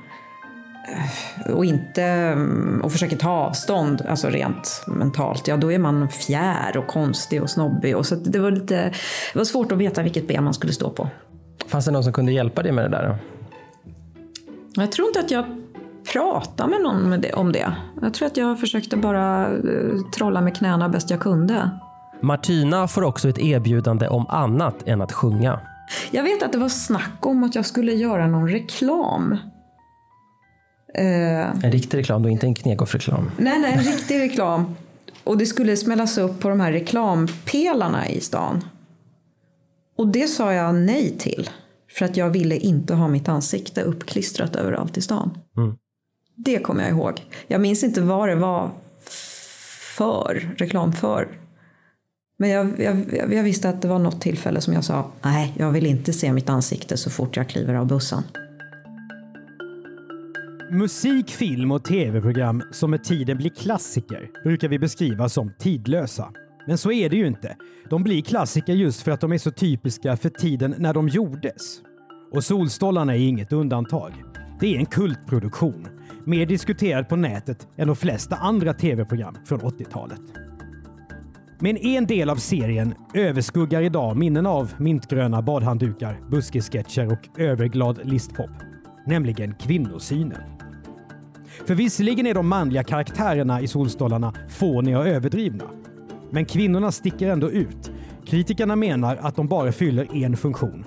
och 1.47 1.65
inte 1.65 2.03
mm, 2.03 2.81
och 2.85 2.93
försöker 2.93 3.17
ta 3.17 3.31
avstånd, 3.31 4.03
alltså 4.09 4.29
rent 4.29 4.85
mentalt, 4.87 5.49
ja 5.49 5.57
då 5.57 5.73
är 5.73 5.79
man 5.79 6.09
fjär 6.09 6.77
och 6.77 6.87
konstig 6.87 7.43
och 7.43 7.51
snobbig. 7.51 7.97
Och 7.97 8.07
så 8.07 8.15
det, 8.15 8.39
var 8.39 8.51
lite, 8.51 8.93
det 9.33 9.39
var 9.39 9.45
svårt 9.45 9.73
att 9.73 9.79
veta 9.79 10.03
vilket 10.03 10.29
ben 10.29 10.45
man 10.45 10.55
skulle 10.55 10.73
stå 10.73 10.91
på. 10.91 11.09
Fanns 11.67 11.85
det 11.85 11.91
någon 11.91 12.05
som 12.05 12.13
kunde 12.13 12.33
hjälpa 12.33 12.63
dig 12.63 12.73
med 12.73 12.85
det 12.85 12.89
där? 12.89 13.19
Jag 14.75 14.93
tror 14.93 15.09
inte 15.09 15.21
att 15.21 15.31
jag 15.31 15.45
pratade 16.13 16.71
med 16.71 16.81
någon 16.81 17.11
med 17.11 17.21
det, 17.21 17.33
om 17.33 17.53
det. 17.53 17.73
Jag 18.03 18.15
tror 18.15 18.27
att 18.27 18.37
jag 18.37 18.61
försökte 18.61 18.97
bara 18.97 19.51
uh, 19.51 20.11
trolla 20.17 20.41
med 20.41 20.57
knäna 20.57 20.89
bäst 20.89 21.11
jag 21.11 21.21
kunde. 21.21 21.71
Martina 22.21 22.89
får 22.89 23.03
också 23.03 23.29
ett 23.29 23.39
erbjudande 23.39 24.09
om 24.09 24.27
annat 24.29 24.89
än 24.89 25.01
att 25.01 25.13
sjunga. 25.13 25.61
Jag 26.11 26.23
vet 26.23 26.43
att 26.43 26.53
det 26.53 26.59
var 26.59 26.69
snack 26.69 27.27
om 27.27 27.45
att 27.45 27.55
jag 27.55 27.67
skulle 27.67 27.93
göra 27.93 28.27
någon 28.27 28.49
reklam 28.49 29.39
Eh, 29.41 29.58
en 30.95 31.73
riktig 31.73 31.99
reklam 31.99 32.23
då, 32.23 32.29
inte 32.29 32.47
en 32.47 32.55
Knegoff-reklam? 32.55 33.31
Nej, 33.37 33.59
nej, 33.59 33.73
en 33.73 33.85
riktig 33.85 34.21
reklam. 34.21 34.77
Och 35.25 35.39
det 35.39 35.47
skulle 35.47 35.77
smällas 35.77 36.19
upp 36.19 36.41
på 36.41 36.49
de 36.49 36.61
här 36.61 36.73
reklampelarna 36.73 38.09
i 38.09 38.21
stan. 38.21 38.65
Och 39.97 40.09
det 40.09 40.29
sa 40.29 40.53
jag 40.53 40.75
nej 40.75 41.15
till. 41.19 41.51
För 41.91 42.05
att 42.05 42.17
jag 42.17 42.31
ville 42.31 42.57
inte 42.57 42.95
ha 42.95 43.09
mitt 43.09 43.29
ansikte 43.29 43.83
uppklistrat 43.83 44.57
överallt 44.57 44.97
i 44.97 45.01
stan. 45.01 45.39
Mm. 45.57 45.77
Det 46.37 46.59
kommer 46.59 46.83
jag 46.83 46.91
ihåg. 46.91 47.23
Jag 47.47 47.61
minns 47.61 47.85
inte 47.85 48.01
vad 48.01 48.29
det 48.29 48.35
var 48.35 48.71
för, 49.97 50.55
reklam 50.57 50.93
för. 50.93 51.29
Men 52.39 52.51
jag, 52.51 52.81
jag, 52.81 53.35
jag 53.35 53.43
visste 53.43 53.69
att 53.69 53.83
det 53.83 53.89
var 53.89 53.99
något 53.99 54.21
tillfälle 54.21 54.61
som 54.61 54.75
jag 54.75 54.85
sa, 54.85 55.11
nej, 55.23 55.55
jag 55.59 55.71
vill 55.71 55.87
inte 55.87 56.13
se 56.13 56.33
mitt 56.33 56.49
ansikte 56.49 56.97
så 56.97 57.11
fort 57.11 57.37
jag 57.37 57.49
kliver 57.49 57.75
av 57.75 57.87
bussen. 57.87 58.23
Musik, 60.71 61.31
film 61.31 61.73
och 61.73 61.85
tv-program 61.85 62.63
som 62.71 62.91
med 62.91 63.05
tiden 63.05 63.37
blir 63.37 63.51
klassiker 63.51 64.31
brukar 64.45 64.69
vi 64.69 64.79
beskriva 64.79 65.29
som 65.29 65.53
tidlösa. 65.59 66.33
Men 66.67 66.79
så 66.79 66.93
är 66.93 67.09
det 67.09 67.17
ju 67.17 67.27
inte. 67.27 67.57
De 67.91 68.03
blir 68.03 68.23
klassiker 68.23 68.73
just 68.73 69.03
för 69.03 69.11
att 69.11 69.21
de 69.21 69.33
är 69.33 69.39
så 69.39 69.51
typiska 69.51 70.17
för 70.17 70.29
tiden 70.29 70.75
när 70.79 70.95
de 70.95 71.09
gjordes. 71.09 71.81
Och 72.33 72.45
Solstollarna 72.45 73.15
är 73.15 73.29
inget 73.29 73.53
undantag. 73.53 74.13
Det 74.61 74.75
är 74.75 74.79
en 74.79 74.87
kultproduktion. 74.87 75.87
Mer 76.25 76.47
diskuterad 76.47 77.09
på 77.09 77.17
nätet 77.17 77.69
än 77.77 77.87
de 77.87 77.97
flesta 77.97 78.37
andra 78.37 78.75
tv-program 78.75 79.35
från 79.47 79.61
80-talet. 79.61 80.21
Men 81.61 81.77
en 81.77 82.07
del 82.07 82.31
av 82.31 82.37
serien 82.37 82.95
överskuggar 83.15 83.83
idag 83.83 84.17
minnen 84.17 84.47
av 84.47 84.73
mintgröna 84.79 85.43
badhanddukar, 85.43 86.21
buskissketcher 86.31 87.13
och 87.13 87.41
överglad 87.41 88.01
listpop. 88.05 88.51
Nämligen 89.07 89.55
kvinnosynen. 89.55 90.58
För 91.67 91.75
visserligen 91.75 92.27
är 92.27 92.35
de 92.35 92.49
manliga 92.49 92.85
karaktärerna 92.85 93.61
i 93.61 93.69
Solstolarna 93.69 94.35
fåniga 94.49 94.99
och 94.99 95.09
överdrivna. 95.09 95.65
Men 96.31 96.45
kvinnorna 96.45 96.93
sticker 96.93 97.29
ändå 97.29 97.51
ut. 97.51 97.91
Kritikerna 98.27 98.77
menar 98.77 99.17
att 99.17 99.37
de 99.37 99.49
bara 99.49 99.73
fyller 99.73 100.25
en 100.25 100.37
funktion. 100.37 100.85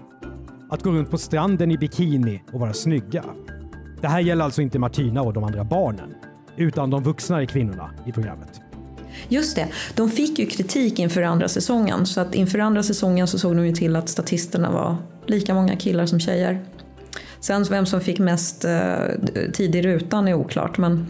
Att 0.69 0.83
gå 0.83 0.91
runt 0.91 1.11
på 1.11 1.17
stranden 1.17 1.71
i 1.71 1.77
bikini 1.77 2.43
och 2.53 2.59
vara 2.59 2.73
snygga. 2.73 3.23
Det 4.01 4.07
här 4.07 4.19
gäller 4.19 4.45
alltså 4.45 4.61
inte 4.61 4.79
Martina 4.79 5.21
och 5.21 5.33
de 5.33 5.43
andra 5.43 5.63
barnen, 5.63 6.13
utan 6.57 6.89
de 6.89 7.03
vuxnare 7.03 7.45
kvinnorna 7.45 7.91
i 8.05 8.11
programmet. 8.11 8.61
Just 9.29 9.55
det, 9.55 9.67
de 9.95 10.09
fick 10.09 10.39
ju 10.39 10.45
kritik 10.45 10.99
inför 10.99 11.21
andra 11.21 11.47
säsongen 11.47 12.05
så 12.05 12.21
att 12.21 12.35
inför 12.35 12.59
andra 12.59 12.83
säsongen 12.83 13.27
så 13.27 13.39
såg 13.39 13.55
de 13.55 13.67
ju 13.67 13.73
till 13.73 13.95
att 13.95 14.09
statisterna 14.09 14.71
var 14.71 14.95
lika 15.25 15.53
många 15.53 15.75
killar 15.75 16.05
som 16.05 16.19
tjejer. 16.19 16.61
Sen 17.41 17.63
vem 17.63 17.85
som 17.85 18.01
fick 18.01 18.19
mest 18.19 18.65
eh, 18.65 18.95
tid 19.53 19.75
i 19.75 19.81
rutan 19.81 20.27
är 20.27 20.33
oklart 20.33 20.77
men 20.77 21.05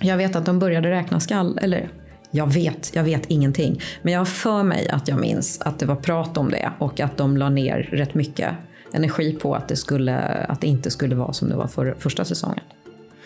jag 0.00 0.16
vet 0.16 0.36
att 0.36 0.46
de 0.46 0.58
började 0.58 0.90
räkna 0.90 1.20
skall, 1.20 1.58
eller 1.58 1.88
jag 2.30 2.52
vet, 2.52 2.90
jag 2.94 3.04
vet 3.04 3.26
ingenting. 3.26 3.80
Men 4.02 4.12
jag 4.12 4.20
har 4.20 4.24
för 4.24 4.62
mig 4.62 4.88
att 4.88 5.08
jag 5.08 5.20
minns 5.20 5.60
att 5.60 5.78
det 5.78 5.86
var 5.86 5.96
prat 5.96 6.36
om 6.36 6.50
det 6.50 6.72
och 6.78 7.00
att 7.00 7.16
de 7.16 7.36
la 7.36 7.48
ner 7.48 7.88
rätt 7.92 8.14
mycket 8.14 8.50
energi 8.92 9.32
på 9.32 9.54
att 9.54 9.68
det, 9.68 9.76
skulle, 9.76 10.18
att 10.18 10.60
det 10.60 10.66
inte 10.66 10.90
skulle 10.90 11.14
vara 11.14 11.32
som 11.32 11.48
det 11.48 11.56
var 11.56 11.66
för 11.66 11.94
första 11.98 12.24
säsongen. 12.24 12.64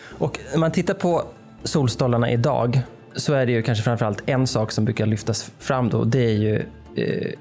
Och 0.01 0.39
när 0.51 0.59
man 0.59 0.71
tittar 0.71 0.93
på 0.93 1.23
Solstolarna 1.63 2.31
idag 2.31 2.81
så 3.15 3.33
är 3.33 3.45
det 3.45 3.51
ju 3.51 3.61
kanske 3.61 3.83
framförallt 3.83 4.23
en 4.25 4.47
sak 4.47 4.71
som 4.71 4.85
brukar 4.85 5.05
lyftas 5.05 5.51
fram 5.59 5.89
då. 5.89 6.03
Det 6.03 6.25
är 6.25 6.37
ju 6.37 6.65
eh, 6.95 7.31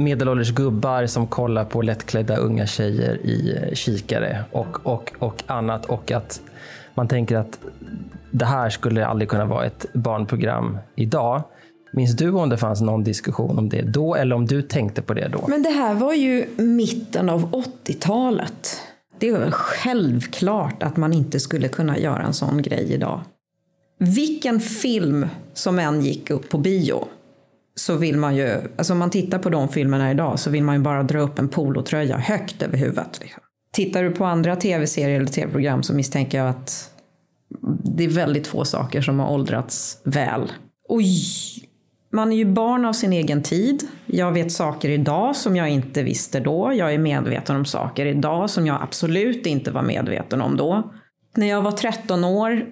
medelålders 0.00 0.50
gubbar 0.50 1.06
som 1.06 1.26
kollar 1.26 1.64
på 1.64 1.82
lättklädda 1.82 2.36
unga 2.36 2.66
tjejer 2.66 3.26
i 3.26 3.56
eh, 3.56 3.74
kikare 3.74 4.44
och, 4.50 4.86
och, 4.86 5.12
och 5.18 5.42
annat. 5.46 5.86
Och 5.86 6.10
att 6.12 6.40
man 6.94 7.08
tänker 7.08 7.36
att 7.36 7.58
det 8.30 8.44
här 8.44 8.70
skulle 8.70 9.06
aldrig 9.06 9.28
kunna 9.28 9.44
vara 9.44 9.66
ett 9.66 9.86
barnprogram 9.92 10.78
idag. 10.94 11.42
Minns 11.92 12.16
du 12.16 12.30
om 12.30 12.48
det 12.48 12.58
fanns 12.58 12.80
någon 12.80 13.04
diskussion 13.04 13.58
om 13.58 13.68
det 13.68 13.82
då 13.82 14.14
eller 14.14 14.36
om 14.36 14.46
du 14.46 14.62
tänkte 14.62 15.02
på 15.02 15.14
det 15.14 15.28
då? 15.28 15.44
Men 15.48 15.62
det 15.62 15.70
här 15.70 15.94
var 15.94 16.14
ju 16.14 16.46
mitten 16.56 17.30
av 17.30 17.50
80-talet. 17.50 18.80
Det 19.18 19.28
är 19.28 19.38
väl 19.38 19.52
självklart 19.52 20.82
att 20.82 20.96
man 20.96 21.12
inte 21.12 21.40
skulle 21.40 21.68
kunna 21.68 21.98
göra 21.98 22.22
en 22.22 22.34
sån 22.34 22.62
grej 22.62 22.92
idag. 22.92 23.20
Vilken 23.98 24.60
film 24.60 25.26
som 25.54 25.78
än 25.78 26.02
gick 26.02 26.30
upp 26.30 26.48
på 26.48 26.58
bio 26.58 27.08
så 27.80 27.96
vill 27.96 28.16
man 28.16 28.36
ju, 28.36 28.56
alltså 28.76 28.92
om 28.92 28.98
man 28.98 29.10
tittar 29.10 29.38
på 29.38 29.50
de 29.50 29.68
filmerna 29.68 30.10
idag 30.10 30.38
så 30.38 30.50
vill 30.50 30.62
man 30.62 30.74
ju 30.74 30.82
bara 30.82 31.02
dra 31.02 31.20
upp 31.20 31.38
en 31.38 31.48
polotröja 31.48 32.16
högt 32.16 32.62
över 32.62 32.78
huvudet. 32.78 33.18
Liksom. 33.20 33.42
Tittar 33.72 34.02
du 34.02 34.10
på 34.10 34.24
andra 34.24 34.56
tv-serier 34.56 35.16
eller 35.16 35.30
tv-program 35.30 35.82
så 35.82 35.94
misstänker 35.94 36.38
jag 36.38 36.48
att 36.48 36.90
det 37.96 38.04
är 38.04 38.08
väldigt 38.08 38.46
få 38.46 38.64
saker 38.64 39.00
som 39.00 39.20
har 39.20 39.30
åldrats 39.30 40.00
väl. 40.04 40.52
Oj! 40.88 41.66
man 42.12 42.32
är 42.32 42.36
ju 42.36 42.44
barn 42.44 42.84
av 42.84 42.92
sin 42.92 43.12
egen 43.12 43.42
tid. 43.42 43.88
Jag 44.06 44.32
vet 44.32 44.52
saker 44.52 44.88
idag 44.88 45.36
som 45.36 45.56
jag 45.56 45.68
inte 45.68 46.02
visste 46.02 46.40
då. 46.40 46.72
Jag 46.74 46.94
är 46.94 46.98
medveten 46.98 47.56
om 47.56 47.64
saker 47.64 48.06
idag 48.06 48.50
som 48.50 48.66
jag 48.66 48.82
absolut 48.82 49.46
inte 49.46 49.70
var 49.70 49.82
medveten 49.82 50.40
om 50.40 50.56
då. 50.56 50.92
När 51.36 51.46
jag 51.46 51.62
var 51.62 51.72
13 51.72 52.24
år, 52.24 52.66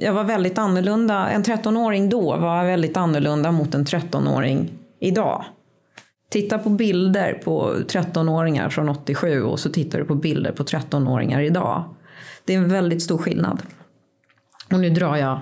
jag 0.00 0.12
var 0.12 0.24
väldigt 0.24 0.58
annorlunda. 0.58 1.28
En 1.28 1.44
13-åring 1.44 2.08
då 2.08 2.36
var 2.36 2.64
väldigt 2.64 2.96
annorlunda 2.96 3.52
mot 3.52 3.74
en 3.74 3.84
13-åring 3.84 4.70
idag. 5.00 5.44
Titta 6.30 6.58
på 6.58 6.68
bilder 6.68 7.40
på 7.44 7.74
13-åringar 7.74 8.68
från 8.68 8.88
87 8.88 9.42
och 9.42 9.60
så 9.60 9.70
tittar 9.70 9.98
du 9.98 10.04
på 10.04 10.14
bilder 10.14 10.52
på 10.52 10.62
13-åringar 10.62 11.40
idag. 11.40 11.84
Det 12.44 12.54
är 12.54 12.58
en 12.58 12.68
väldigt 12.68 13.02
stor 13.02 13.18
skillnad. 13.18 13.62
Och 14.72 14.80
nu 14.80 14.90
drar 14.90 15.16
jag 15.16 15.40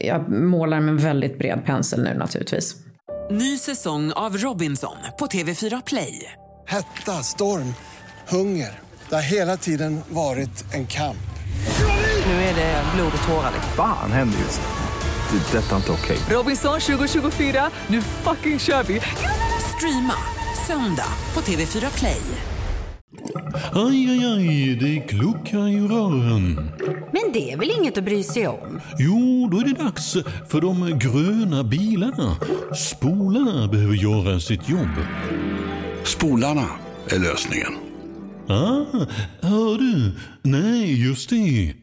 jag 0.00 0.30
målar 0.30 0.80
med 0.80 0.88
en 0.88 0.96
väldigt 0.96 1.38
bred 1.38 1.64
pensel 1.64 2.02
nu 2.02 2.14
naturligtvis. 2.14 2.76
Ny 3.30 3.58
säsong 3.58 4.12
av 4.12 4.36
Robinson 4.36 4.96
på 5.18 5.26
TV4 5.26 5.82
Play. 5.86 6.32
Hetta, 6.66 7.12
storm, 7.12 7.74
hunger. 8.28 8.78
Det 9.08 9.14
har 9.14 9.22
hela 9.22 9.56
tiden 9.56 10.00
varit 10.08 10.74
en 10.74 10.86
kamp. 10.86 11.29
Nu 12.30 12.36
är 12.36 12.54
det 12.54 12.82
blod 12.94 13.12
och 13.22 13.28
tårar. 13.28 13.52
Fan 13.76 14.12
händer 14.12 14.38
just 14.38 14.60
det. 14.60 15.38
Det 15.52 15.58
är 15.58 15.62
detta 15.62 15.76
inte 15.76 15.92
okej. 15.92 16.18
Robinson 16.30 16.80
2024, 16.80 17.70
nu 17.86 18.02
fucking 18.02 18.58
kör 18.58 18.82
vi! 18.82 19.00
Streama 19.76 20.14
söndag 20.66 21.12
på 21.32 21.40
TV4 21.40 21.98
Play. 21.98 22.20
Aj, 23.72 24.10
aj, 24.10 24.26
aj, 24.26 24.76
det 24.80 25.00
kluckar 25.00 25.68
i 25.68 25.80
rören. 25.80 26.70
Men 27.12 27.32
det 27.32 27.52
är 27.52 27.56
väl 27.56 27.70
inget 27.78 27.98
att 27.98 28.04
bry 28.04 28.22
sig 28.22 28.48
om? 28.48 28.80
Jo, 28.98 29.48
då 29.52 29.58
är 29.58 29.64
det 29.64 29.84
dags 29.84 30.16
för 30.48 30.60
de 30.60 30.98
gröna 30.98 31.64
bilarna. 31.64 32.36
Spolarna 32.76 33.68
behöver 33.68 33.94
göra 33.94 34.40
sitt 34.40 34.68
jobb. 34.68 34.96
Spolarna 36.04 36.66
är 37.08 37.18
lösningen. 37.18 37.72
Ah, 38.48 39.06
hör 39.40 39.78
du? 39.78 40.12
Nej, 40.42 41.06
just 41.06 41.30
det. 41.30 41.74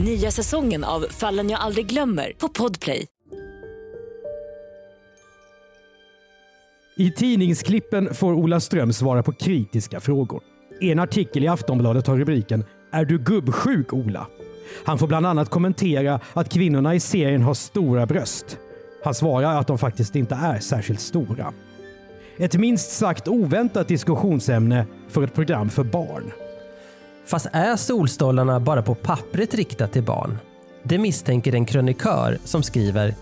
Nya 0.00 0.30
säsongen 0.30 0.84
av 0.84 1.06
Fallen 1.10 1.50
jag 1.50 1.60
aldrig 1.60 1.86
glömmer 1.86 2.32
på 2.38 2.48
Podplay. 2.48 3.06
I 6.96 7.10
tidningsklippen 7.10 8.14
får 8.14 8.32
Ola 8.32 8.60
Ström 8.60 8.92
svara 8.92 9.22
på 9.22 9.32
kritiska 9.32 10.00
frågor. 10.00 10.42
En 10.80 10.98
artikel 10.98 11.44
i 11.44 11.48
Aftonbladet 11.48 12.06
har 12.06 12.16
rubriken 12.16 12.64
“Är 12.92 13.04
du 13.04 13.18
gubbsjuk 13.18 13.92
Ola?” 13.92 14.26
Han 14.84 14.98
får 14.98 15.06
bland 15.06 15.26
annat 15.26 15.50
kommentera 15.50 16.20
att 16.32 16.48
kvinnorna 16.48 16.94
i 16.94 17.00
serien 17.00 17.42
har 17.42 17.54
stora 17.54 18.06
bröst. 18.06 18.58
Han 19.04 19.14
svarar 19.14 19.60
att 19.60 19.66
de 19.66 19.78
faktiskt 19.78 20.16
inte 20.16 20.34
är 20.34 20.58
särskilt 20.58 21.00
stora. 21.00 21.52
Ett 22.36 22.56
minst 22.56 22.90
sagt 22.92 23.28
oväntat 23.28 23.88
diskussionsämne 23.88 24.86
för 25.08 25.22
ett 25.22 25.34
program 25.34 25.70
för 25.70 25.84
barn. 25.84 26.32
Fast 27.32 27.46
är 27.52 27.76
Solstolarna 27.76 28.60
bara 28.60 28.82
på 28.82 28.94
pappret 28.94 29.54
riktat 29.54 29.92
till 29.92 30.02
barn? 30.02 30.38
Det 30.82 30.98
misstänker 30.98 31.54
en 31.54 31.64
krönikör 31.64 32.38
som 32.44 32.62
skriver 32.62 33.14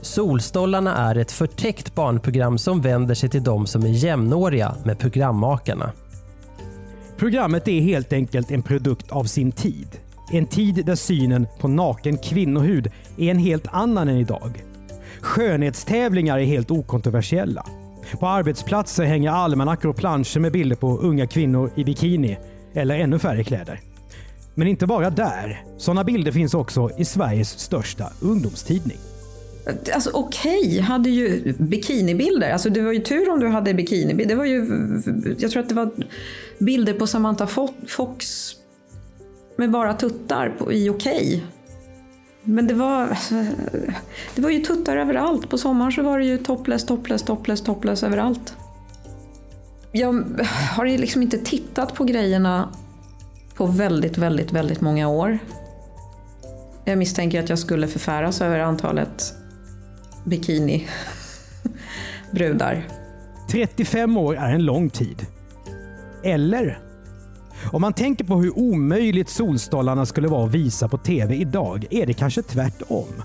Solstollarna 0.00 0.96
är 0.96 1.14
ett 1.14 1.32
förtäckt 1.32 1.94
barnprogram 1.94 2.58
som 2.58 2.80
vänder 2.80 3.14
sig 3.14 3.28
till 3.28 3.44
de 3.44 3.66
som 3.66 3.82
är 3.82 3.88
jämnåriga 3.88 4.74
med 4.84 4.98
programmakarna. 4.98 5.92
Programmet 7.16 7.68
är 7.68 7.80
helt 7.80 8.12
enkelt 8.12 8.50
en 8.50 8.62
produkt 8.62 9.12
av 9.12 9.24
sin 9.24 9.52
tid. 9.52 9.88
En 10.32 10.46
tid 10.46 10.86
där 10.86 10.96
synen 10.96 11.46
på 11.60 11.68
naken 11.68 12.18
kvinnohud 12.18 12.92
är 13.18 13.30
en 13.30 13.38
helt 13.38 13.66
annan 13.66 14.08
än 14.08 14.16
idag. 14.16 14.64
Skönhetstävlingar 15.20 16.38
är 16.38 16.44
helt 16.44 16.70
okontroversiella. 16.70 17.66
På 18.20 18.26
arbetsplatser 18.26 19.04
hänger 19.04 19.30
almanackor 19.30 19.90
och 19.90 19.96
planscher 19.96 20.40
med 20.40 20.52
bilder 20.52 20.76
på 20.76 20.98
unga 20.98 21.26
kvinnor 21.26 21.70
i 21.74 21.84
bikini 21.84 22.38
eller 22.76 22.98
ännu 22.98 23.18
färre 23.18 23.44
kläder. 23.44 23.80
Men 24.54 24.68
inte 24.68 24.86
bara 24.86 25.10
där. 25.10 25.64
Sådana 25.78 26.04
bilder 26.04 26.32
finns 26.32 26.54
också 26.54 26.90
i 26.98 27.04
Sveriges 27.04 27.58
största 27.58 28.12
ungdomstidning. 28.20 28.98
Alltså 29.94 30.10
okej, 30.14 30.60
okay, 30.60 30.80
hade 30.80 31.10
ju 31.10 31.54
bikinibilder. 31.58 32.50
Alltså 32.50 32.70
det 32.70 32.80
var 32.80 32.92
ju 32.92 32.98
tur 32.98 33.30
om 33.30 33.40
du 33.40 33.48
hade 33.48 33.74
bikinibilder. 33.74 34.34
Det 34.34 34.34
var 34.34 34.44
ju, 34.44 34.58
jag 35.38 35.50
tror 35.50 35.62
att 35.62 35.68
det 35.68 35.74
var 35.74 35.90
bilder 36.58 36.92
på 36.92 37.06
Samantha 37.06 37.46
Fox 37.86 38.52
med 39.56 39.70
bara 39.70 39.94
tuttar 39.94 40.48
på, 40.58 40.72
i 40.72 40.90
okej. 40.90 41.16
Okay. 41.16 41.40
Men 42.44 42.66
det 42.66 42.74
var, 42.74 43.18
det 44.34 44.42
var 44.42 44.50
ju 44.50 44.60
tuttar 44.60 44.96
överallt. 44.96 45.50
På 45.50 45.58
sommaren 45.58 45.92
så 45.92 46.02
var 46.02 46.18
det 46.18 46.24
ju 46.24 46.38
topless, 46.38 46.86
topless, 46.86 47.22
topless, 47.22 47.60
topless 47.60 48.02
överallt. 48.02 48.56
Jag 49.96 50.12
har 50.48 50.86
liksom 50.86 51.22
inte 51.22 51.38
tittat 51.38 51.94
på 51.94 52.04
grejerna 52.04 52.68
på 53.54 53.66
väldigt, 53.66 54.18
väldigt, 54.18 54.52
väldigt 54.52 54.80
många 54.80 55.08
år. 55.08 55.38
Jag 56.84 56.98
misstänker 56.98 57.42
att 57.42 57.48
jag 57.48 57.58
skulle 57.58 57.88
förfäras 57.88 58.40
över 58.40 58.58
antalet 58.58 59.34
bikinibrudar. 60.24 62.88
35 63.50 64.16
år 64.16 64.36
är 64.36 64.54
en 64.54 64.64
lång 64.64 64.90
tid. 64.90 65.26
Eller? 66.24 66.78
Om 67.72 67.80
man 67.80 67.92
tänker 67.92 68.24
på 68.24 68.36
hur 68.36 68.58
omöjligt 68.58 69.28
Solstolarna 69.28 70.06
skulle 70.06 70.28
vara 70.28 70.46
att 70.46 70.54
visa 70.54 70.88
på 70.88 70.98
TV 70.98 71.34
idag 71.34 71.86
är 71.90 72.06
det 72.06 72.14
kanske 72.14 72.42
tvärtom. 72.42 73.22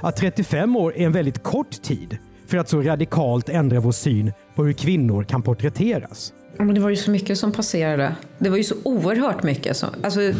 Att 0.00 0.16
35 0.16 0.76
år 0.76 0.96
är 0.96 1.06
en 1.06 1.12
väldigt 1.12 1.42
kort 1.42 1.82
tid 1.82 2.18
för 2.46 2.58
att 2.58 2.68
så 2.68 2.82
radikalt 2.82 3.48
ändra 3.48 3.80
vår 3.80 3.92
syn 3.92 4.32
på 4.54 4.64
hur 4.64 4.72
kvinnor 4.72 5.24
kan 5.24 5.42
porträtteras. 5.42 6.32
Men 6.58 6.74
det 6.74 6.80
var 6.80 6.90
ju 6.90 6.96
så 6.96 7.10
mycket 7.10 7.38
som 7.38 7.52
passerade. 7.52 8.16
Det 8.38 8.48
var 8.48 8.56
ju 8.56 8.64
så 8.64 8.74
oerhört 8.82 9.42
mycket. 9.42 9.76
Som, 9.76 9.88
alltså, 10.04 10.20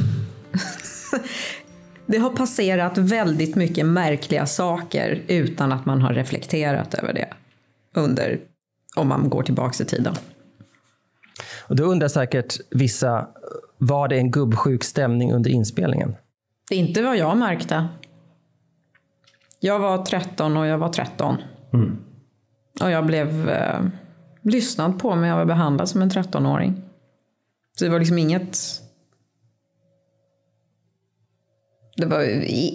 det 2.07 2.19
har 2.19 2.31
passerat 2.31 2.99
väldigt 2.99 3.57
mycket 3.57 3.87
märkliga 3.87 4.47
saker 4.47 5.23
utan 5.29 5.73
att 5.73 5.87
man 5.87 6.03
har 6.03 6.15
reflekterat 6.15 6.95
över 6.95 7.13
det 7.13 7.29
under, 7.95 8.41
om 8.97 9.09
man 9.09 9.29
går 9.29 9.43
tillbaka 9.43 9.83
i 9.83 9.87
tiden. 9.87 10.15
Och 11.69 11.77
då 11.77 11.85
undrar 11.85 12.09
säkert 12.09 12.57
vissa, 12.71 13.29
var 13.79 14.09
det 14.09 14.17
en 14.17 14.31
gubbsjuk 14.31 14.85
stämning 14.85 15.33
under 15.33 15.51
inspelningen? 15.51 16.17
Det 16.69 16.75
är 16.75 16.79
inte 16.79 17.03
vad 17.03 17.17
jag 17.17 17.37
märkte. 17.37 17.89
Jag 19.61 19.79
var 19.79 20.05
13 20.05 20.57
och 20.57 20.67
jag 20.67 20.79
var 20.79 20.89
13. 20.89 21.37
Mm. 21.73 21.99
Och 22.81 22.91
jag 22.91 23.07
blev 23.07 23.51
eh, 23.51 23.81
lyssnad 24.43 24.99
på, 24.99 25.15
men 25.15 25.29
jag 25.29 25.37
var 25.37 25.45
behandlad 25.45 25.89
som 25.89 26.03
en 26.03 26.11
13-åring. 26.11 26.83
Så 27.79 27.85
det 27.85 27.91
var 27.91 27.99
liksom 27.99 28.19
inget... 28.19 28.59
Det 31.97 32.07
var 32.07 32.25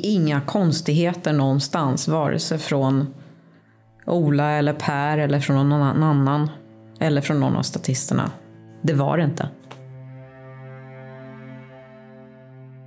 inga 0.05 0.41
konstigheter 0.41 1.33
någonstans, 1.33 2.07
vare 2.07 2.39
sig 2.39 2.57
från 2.57 3.13
Ola 4.05 4.51
eller 4.51 4.73
Per 4.73 5.17
eller 5.17 5.39
från 5.39 5.69
någon 5.69 6.03
annan. 6.03 6.49
Eller 6.99 7.21
från 7.21 7.39
någon 7.39 7.55
av 7.55 7.61
statisterna. 7.61 8.31
Det 8.81 8.93
var 8.93 9.17
det 9.17 9.23
inte. 9.23 9.49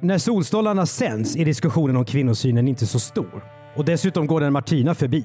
När 0.01 0.19
Solstolarna 0.19 0.87
sänds 0.87 1.37
är 1.37 1.45
diskussionen 1.45 1.97
om 1.97 2.05
kvinnosynen 2.05 2.69
inte 2.69 2.87
så 2.87 3.01
stor. 3.01 3.45
Och 3.77 3.85
dessutom 3.85 4.27
går 4.27 4.41
den 4.41 4.53
Martina 4.53 4.95
förbi. 4.95 5.25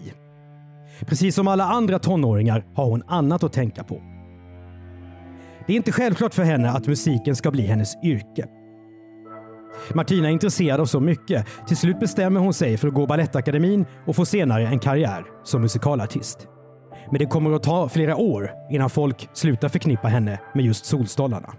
Precis 1.05 1.35
som 1.35 1.47
alla 1.47 1.63
andra 1.63 1.99
tonåringar 1.99 2.65
har 2.75 2.85
hon 2.85 3.03
annat 3.07 3.43
att 3.43 3.53
tänka 3.53 3.83
på. 3.83 4.01
Det 5.67 5.73
är 5.73 5.77
inte 5.77 5.91
självklart 5.91 6.33
för 6.33 6.43
henne 6.43 6.69
att 6.69 6.87
musiken 6.87 7.35
ska 7.35 7.51
bli 7.51 7.65
hennes 7.65 8.03
yrke. 8.03 8.45
Martina 9.93 10.27
är 10.27 10.31
intresserad 10.31 10.79
av 10.79 10.85
så 10.85 10.99
mycket. 10.99 11.45
Till 11.67 11.77
slut 11.77 11.99
bestämmer 11.99 12.39
hon 12.39 12.53
sig 12.53 12.77
för 12.77 12.87
att 12.87 12.93
gå 12.93 13.05
Balettakademin 13.05 13.85
och 14.07 14.15
få 14.15 14.25
senare 14.25 14.67
en 14.67 14.79
karriär 14.79 15.25
som 15.43 15.61
musikalartist. 15.61 16.47
Men 17.11 17.19
det 17.19 17.25
kommer 17.25 17.55
att 17.55 17.63
ta 17.63 17.89
flera 17.89 18.15
år 18.15 18.51
innan 18.69 18.89
folk 18.89 19.29
slutar 19.33 19.69
förknippa 19.69 20.07
henne 20.07 20.39
med 20.53 20.65
just 20.65 20.85
solstollarna. 20.85 21.53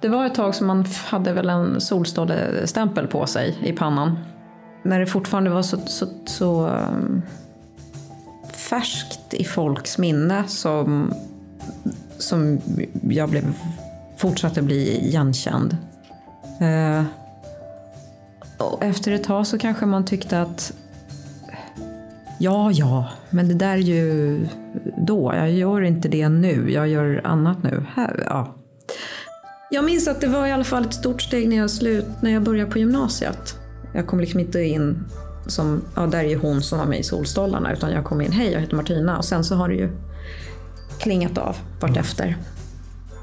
Det 0.00 0.08
var 0.08 0.26
ett 0.26 0.34
tag 0.34 0.54
som 0.54 0.66
man 0.66 0.84
hade 1.06 1.32
väl 1.32 1.48
en 1.48 1.80
solstollestämpel 1.80 3.06
på 3.06 3.26
sig 3.26 3.58
i 3.62 3.72
pannan. 3.72 4.18
När 4.82 5.00
det 5.00 5.06
fortfarande 5.06 5.50
var 5.50 5.62
så, 5.62 5.76
så, 5.76 6.06
så 6.26 6.70
färskt 8.70 9.34
i 9.34 9.44
folks 9.44 9.98
minne 9.98 10.44
som, 10.48 11.14
som 12.18 12.60
jag 13.02 13.30
blev, 13.30 13.52
fortsatte 14.16 14.62
bli 14.62 15.06
igenkänd. 15.06 15.76
Eh, 16.60 17.04
och 18.58 18.82
efter 18.82 19.12
ett 19.12 19.24
tag 19.24 19.46
så 19.46 19.58
kanske 19.58 19.86
man 19.86 20.04
tyckte 20.04 20.40
att 20.40 20.72
Ja, 22.38 22.70
ja, 22.72 23.08
men 23.30 23.48
det 23.48 23.54
där 23.54 23.72
är 23.72 23.76
ju 23.76 24.40
då. 24.96 25.32
Jag 25.36 25.52
gör 25.52 25.82
inte 25.82 26.08
det 26.08 26.28
nu. 26.28 26.70
Jag 26.72 26.88
gör 26.88 27.20
annat 27.24 27.62
nu. 27.62 27.86
Här, 27.94 28.24
ja. 28.26 28.54
Jag 29.70 29.84
minns 29.84 30.08
att 30.08 30.20
det 30.20 30.26
var 30.26 30.46
i 30.46 30.52
alla 30.52 30.64
fall 30.64 30.84
ett 30.84 30.94
stort 30.94 31.22
steg 31.22 31.48
när 31.48 31.56
jag, 31.56 31.70
slut, 31.70 32.06
när 32.20 32.30
jag 32.30 32.42
började 32.42 32.70
på 32.70 32.78
gymnasiet. 32.78 33.54
Jag 33.94 34.06
kom 34.06 34.20
liksom 34.20 34.40
inte 34.40 34.62
in 34.62 35.04
som, 35.46 35.82
ja 35.94 36.06
där 36.06 36.18
är 36.18 36.28
ju 36.28 36.38
hon 36.38 36.62
som 36.62 36.78
var 36.78 36.86
med 36.86 36.98
i 36.98 37.02
Solstolarna, 37.02 37.72
utan 37.72 37.92
jag 37.92 38.04
kom 38.04 38.20
in, 38.20 38.32
hej 38.32 38.52
jag 38.52 38.60
heter 38.60 38.76
Martina. 38.76 39.18
Och 39.18 39.24
sen 39.24 39.44
så 39.44 39.54
har 39.54 39.68
det 39.68 39.74
ju 39.74 39.90
klingat 40.98 41.38
av 41.38 41.56
vartefter. 41.80 42.36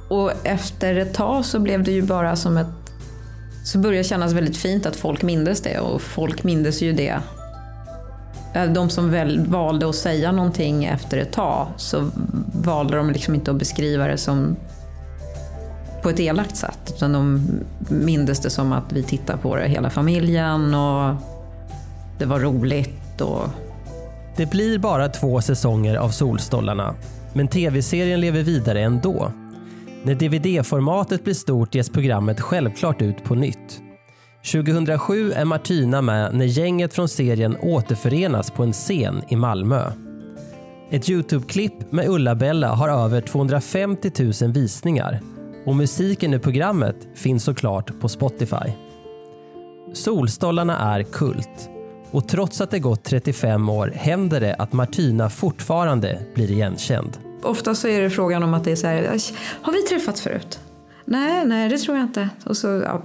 Och 0.08 0.32
efter 0.44 0.96
ett 0.96 1.14
tag 1.14 1.46
så 1.46 1.60
blev 1.60 1.84
det 1.84 1.92
ju 1.92 2.02
bara 2.02 2.36
som 2.36 2.58
ett 2.58 2.68
så 3.64 3.78
började 3.78 4.00
det 4.00 4.04
kännas 4.04 4.34
väldigt 4.34 4.58
fint 4.58 4.86
att 4.86 4.96
folk 4.96 5.24
mindes 5.24 5.62
det 5.62 5.80
och 5.80 6.02
folk 6.02 6.44
mindes 6.44 6.82
ju 6.82 6.94
det. 6.94 7.20
Äh, 8.54 8.66
de 8.66 8.90
som 8.90 9.12
väl 9.12 9.48
valde 9.48 9.90
att 9.90 9.96
säga 9.96 10.32
någonting 10.32 10.86
efter 10.86 11.18
ett 11.18 11.32
tag 11.32 11.68
så 11.78 12.10
valde 12.54 12.98
de 12.98 13.12
liksom 13.12 13.36
inte 13.36 13.52
att 13.52 13.58
beskriva 13.58 14.08
det 14.08 14.18
som 14.18 14.56
på 16.04 16.10
ett 16.10 16.20
elakt 16.20 16.58
sätt. 16.58 16.94
Utan 16.96 17.14
de 17.14 17.48
mindes 17.90 18.40
det 18.40 18.50
som 18.50 18.74
att 18.74 18.94
vi 18.94 19.04
tittar 19.04 19.38
på 19.38 19.56
det 19.56 19.68
hela 19.68 19.90
familjen 19.90 20.74
och 20.74 21.16
det 22.22 22.28
var 22.28 22.40
roligt. 22.40 23.22
Och... 23.22 23.44
Det 24.38 24.46
blir 24.46 24.80
bara 24.80 25.10
två 25.10 25.42
säsonger 25.42 25.96
av 25.96 26.10
Solstollarna, 26.10 26.96
men 27.34 27.48
tv-serien 27.48 28.22
lever 28.22 28.44
vidare 28.44 28.82
ändå. 28.82 29.32
När 30.04 30.16
DVD-formatet 30.16 31.24
blir 31.24 31.34
stort 31.34 31.76
ges 31.76 31.90
programmet 31.90 32.42
självklart 32.42 33.02
ut 33.02 33.24
på 33.24 33.36
nytt. 33.36 33.82
2007 34.52 35.32
är 35.32 35.46
Martina 35.46 36.02
med 36.02 36.36
när 36.36 36.46
gänget 36.46 36.94
från 36.94 37.10
serien 37.10 37.58
återförenas 37.62 38.52
på 38.52 38.64
en 38.64 38.74
scen 38.74 39.22
i 39.28 39.36
Malmö. 39.36 39.92
Ett 40.92 41.10
Youtube-klipp 41.10 41.92
med 41.92 42.10
Ulla-Bella 42.10 42.68
har 42.68 42.90
över 42.90 43.22
250 43.22 44.12
000 44.42 44.52
visningar 44.52 45.20
och 45.66 45.76
musiken 45.76 46.34
i 46.34 46.40
programmet 46.40 46.96
finns 47.16 47.44
såklart 47.44 48.00
på 48.00 48.10
Spotify. 48.10 48.72
Solstollarna 49.94 50.96
är 50.96 51.04
kult 51.04 51.71
och 52.12 52.28
trots 52.28 52.62
att 52.62 52.72
det 52.72 52.80
gått 52.80 53.04
35 53.04 53.70
år 53.70 53.94
händer 53.96 54.40
det 54.40 54.56
att 54.56 54.74
Martina 54.74 55.30
fortfarande 55.30 56.20
blir 56.34 56.52
igenkänd. 56.52 57.18
Ofta 57.44 57.76
så 57.76 57.88
är 57.88 58.02
det 58.02 58.10
frågan 58.10 58.44
om 58.44 58.54
att 58.54 58.64
det 58.64 58.72
är 58.72 58.76
så 58.76 58.88
här, 58.88 59.18
har 59.62 59.74
vi 59.74 59.82
träffats 59.82 60.22
förut? 60.22 60.60
Nej, 61.06 61.46
nej 61.46 61.70
det 61.70 61.78
tror 61.78 61.98
jag 61.98 62.06
inte. 62.06 62.30
Och 62.46 62.58
så 62.58 62.68
ja, 62.68 63.02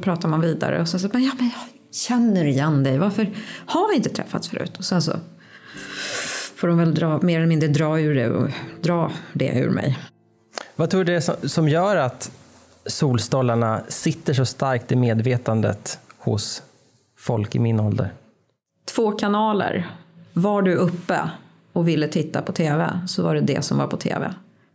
pratar 0.00 0.28
man 0.28 0.40
vidare 0.40 0.80
och 0.80 0.88
så, 0.88 0.98
så 0.98 1.06
ja, 1.06 1.10
men 1.12 1.24
jag 1.44 1.94
känner 1.94 2.44
igen 2.44 2.84
dig, 2.84 2.98
varför 2.98 3.30
har 3.66 3.88
vi 3.90 3.96
inte 3.96 4.10
träffats 4.10 4.48
förut? 4.48 4.78
Och 4.78 4.84
sen 4.84 5.02
så 5.02 5.12
får 6.56 6.68
de 6.68 6.78
väl 6.78 6.94
dra, 6.94 7.20
mer 7.22 7.36
eller 7.36 7.48
mindre 7.48 7.68
dra, 7.68 8.00
ur 8.00 8.14
det, 8.14 8.30
och 8.30 8.50
dra 8.80 9.12
det 9.32 9.58
ur 9.58 9.70
mig. 9.70 9.98
Vad 10.76 10.90
tror 10.90 11.04
du 11.04 11.12
det 11.12 11.28
är 11.28 11.48
som 11.48 11.68
gör 11.68 11.96
att 11.96 12.30
solstollarna 12.86 13.82
sitter 13.88 14.34
så 14.34 14.44
starkt 14.44 14.92
i 14.92 14.96
medvetandet 14.96 15.98
hos 16.18 16.62
folk 17.18 17.54
i 17.54 17.58
min 17.58 17.80
ålder? 17.80 18.12
Två 18.98 19.12
kanaler. 19.12 19.90
Var 20.32 20.62
du 20.62 20.74
uppe 20.74 21.30
och 21.72 21.88
ville 21.88 22.08
titta 22.08 22.42
på 22.42 22.52
tv 22.52 23.00
så 23.06 23.22
var 23.22 23.34
det 23.34 23.40
det 23.40 23.62
som 23.62 23.78
var 23.78 23.86
på 23.86 23.96
tv. 23.96 24.34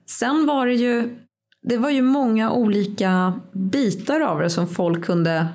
Sen 0.09 0.45
var 0.45 0.67
det 0.67 0.73
ju, 0.73 1.17
det 1.61 1.77
var 1.77 1.89
ju 1.89 2.01
många 2.01 2.51
olika 2.51 3.33
bitar 3.51 4.21
av 4.21 4.39
det 4.39 4.49
som 4.49 4.67
folk 4.67 5.05
kunde 5.05 5.47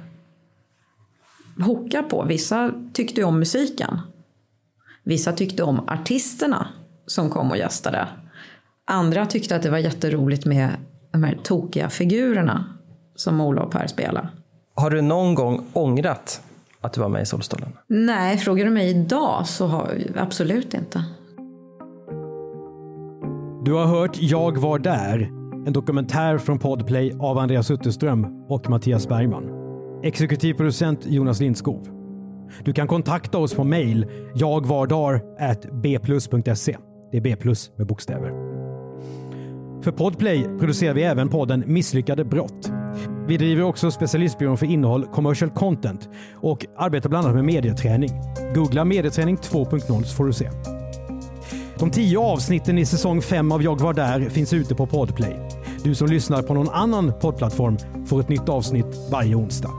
hocka 1.58 2.02
på. 2.02 2.24
Vissa 2.24 2.72
tyckte 2.92 3.24
om 3.24 3.38
musiken. 3.38 4.00
Vissa 5.04 5.32
tyckte 5.32 5.62
om 5.62 5.88
artisterna 5.88 6.68
som 7.06 7.30
kom 7.30 7.50
och 7.50 7.56
gästade. 7.56 8.08
Andra 8.84 9.26
tyckte 9.26 9.56
att 9.56 9.62
det 9.62 9.70
var 9.70 9.78
jätteroligt 9.78 10.44
med 10.44 10.70
de 11.10 11.24
här 11.24 11.38
tokiga 11.42 11.90
figurerna 11.90 12.64
som 13.14 13.40
Ola 13.40 13.62
och 13.62 13.72
Per 13.72 13.86
spelade. 13.86 14.28
Har 14.74 14.90
du 14.90 15.02
någon 15.02 15.34
gång 15.34 15.66
ångrat 15.72 16.42
att 16.82 16.92
du 16.92 17.00
var 17.00 17.08
med 17.08 17.22
i 17.22 17.26
Solstolen? 17.26 17.68
Nej, 17.86 18.38
frågar 18.38 18.64
du 18.64 18.70
mig 18.70 18.90
idag 18.90 19.46
så 19.46 19.66
har 19.66 19.92
jag 20.06 20.18
absolut 20.22 20.74
inte. 20.74 21.04
Du 23.64 23.72
har 23.72 23.86
hört 23.86 24.16
Jag 24.20 24.58
var 24.58 24.78
där, 24.78 25.30
en 25.66 25.72
dokumentär 25.72 26.38
från 26.38 26.58
Podplay 26.58 27.12
av 27.20 27.38
Andreas 27.38 27.70
Utterström 27.70 28.26
och 28.48 28.70
Mattias 28.70 29.08
Bergman. 29.08 29.44
Exekutiv 30.02 30.54
producent 30.54 31.06
Jonas 31.06 31.40
Lindskov. 31.40 31.88
Du 32.64 32.72
kan 32.72 32.86
kontakta 32.86 33.38
oss 33.38 33.54
på 33.54 33.64
mail 33.64 34.06
jagvardar.bplus.se. 34.34 36.76
Det 37.10 37.16
är 37.16 37.20
B 37.20 37.36
plus 37.36 37.70
med 37.76 37.86
bokstäver. 37.86 38.28
För 39.82 39.92
Podplay 39.92 40.44
producerar 40.58 40.94
vi 40.94 41.02
även 41.02 41.28
podden 41.28 41.64
Misslyckade 41.66 42.24
brott. 42.24 42.72
Vi 43.28 43.36
driver 43.36 43.62
också 43.62 43.90
specialistbyrån 43.90 44.58
för 44.58 44.66
innehåll 44.66 45.06
commercial 45.06 45.50
content 45.50 46.08
och 46.34 46.66
arbetar 46.76 47.08
bland 47.08 47.24
annat 47.24 47.36
med 47.36 47.44
medieträning. 47.44 48.10
Googla 48.54 48.84
medieträning 48.84 49.36
2.0 49.36 50.02
så 50.02 50.16
får 50.16 50.24
du 50.24 50.32
se. 50.32 50.50
De 51.78 51.90
tio 51.90 52.18
avsnitten 52.18 52.78
i 52.78 52.86
säsong 52.86 53.22
5 53.22 53.52
av 53.52 53.62
Jag 53.62 53.80
var 53.80 53.92
där 53.92 54.28
finns 54.28 54.52
ute 54.52 54.74
på 54.74 54.86
Podplay. 54.86 55.48
Du 55.84 55.94
som 55.94 56.08
lyssnar 56.08 56.42
på 56.42 56.54
någon 56.54 56.68
annan 56.68 57.12
poddplattform 57.20 58.06
får 58.06 58.20
ett 58.20 58.28
nytt 58.28 58.48
avsnitt 58.48 58.86
varje 59.10 59.34
onsdag. 59.34 59.72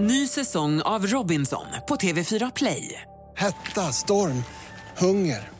Ny 0.00 0.26
säsong 0.26 0.82
av 0.82 1.06
Robinson 1.06 1.66
på 1.88 1.94
TV4 1.94 2.52
Play. 2.54 3.02
Hetta, 3.36 3.80
storm, 3.80 4.44
hunger. 4.98 5.59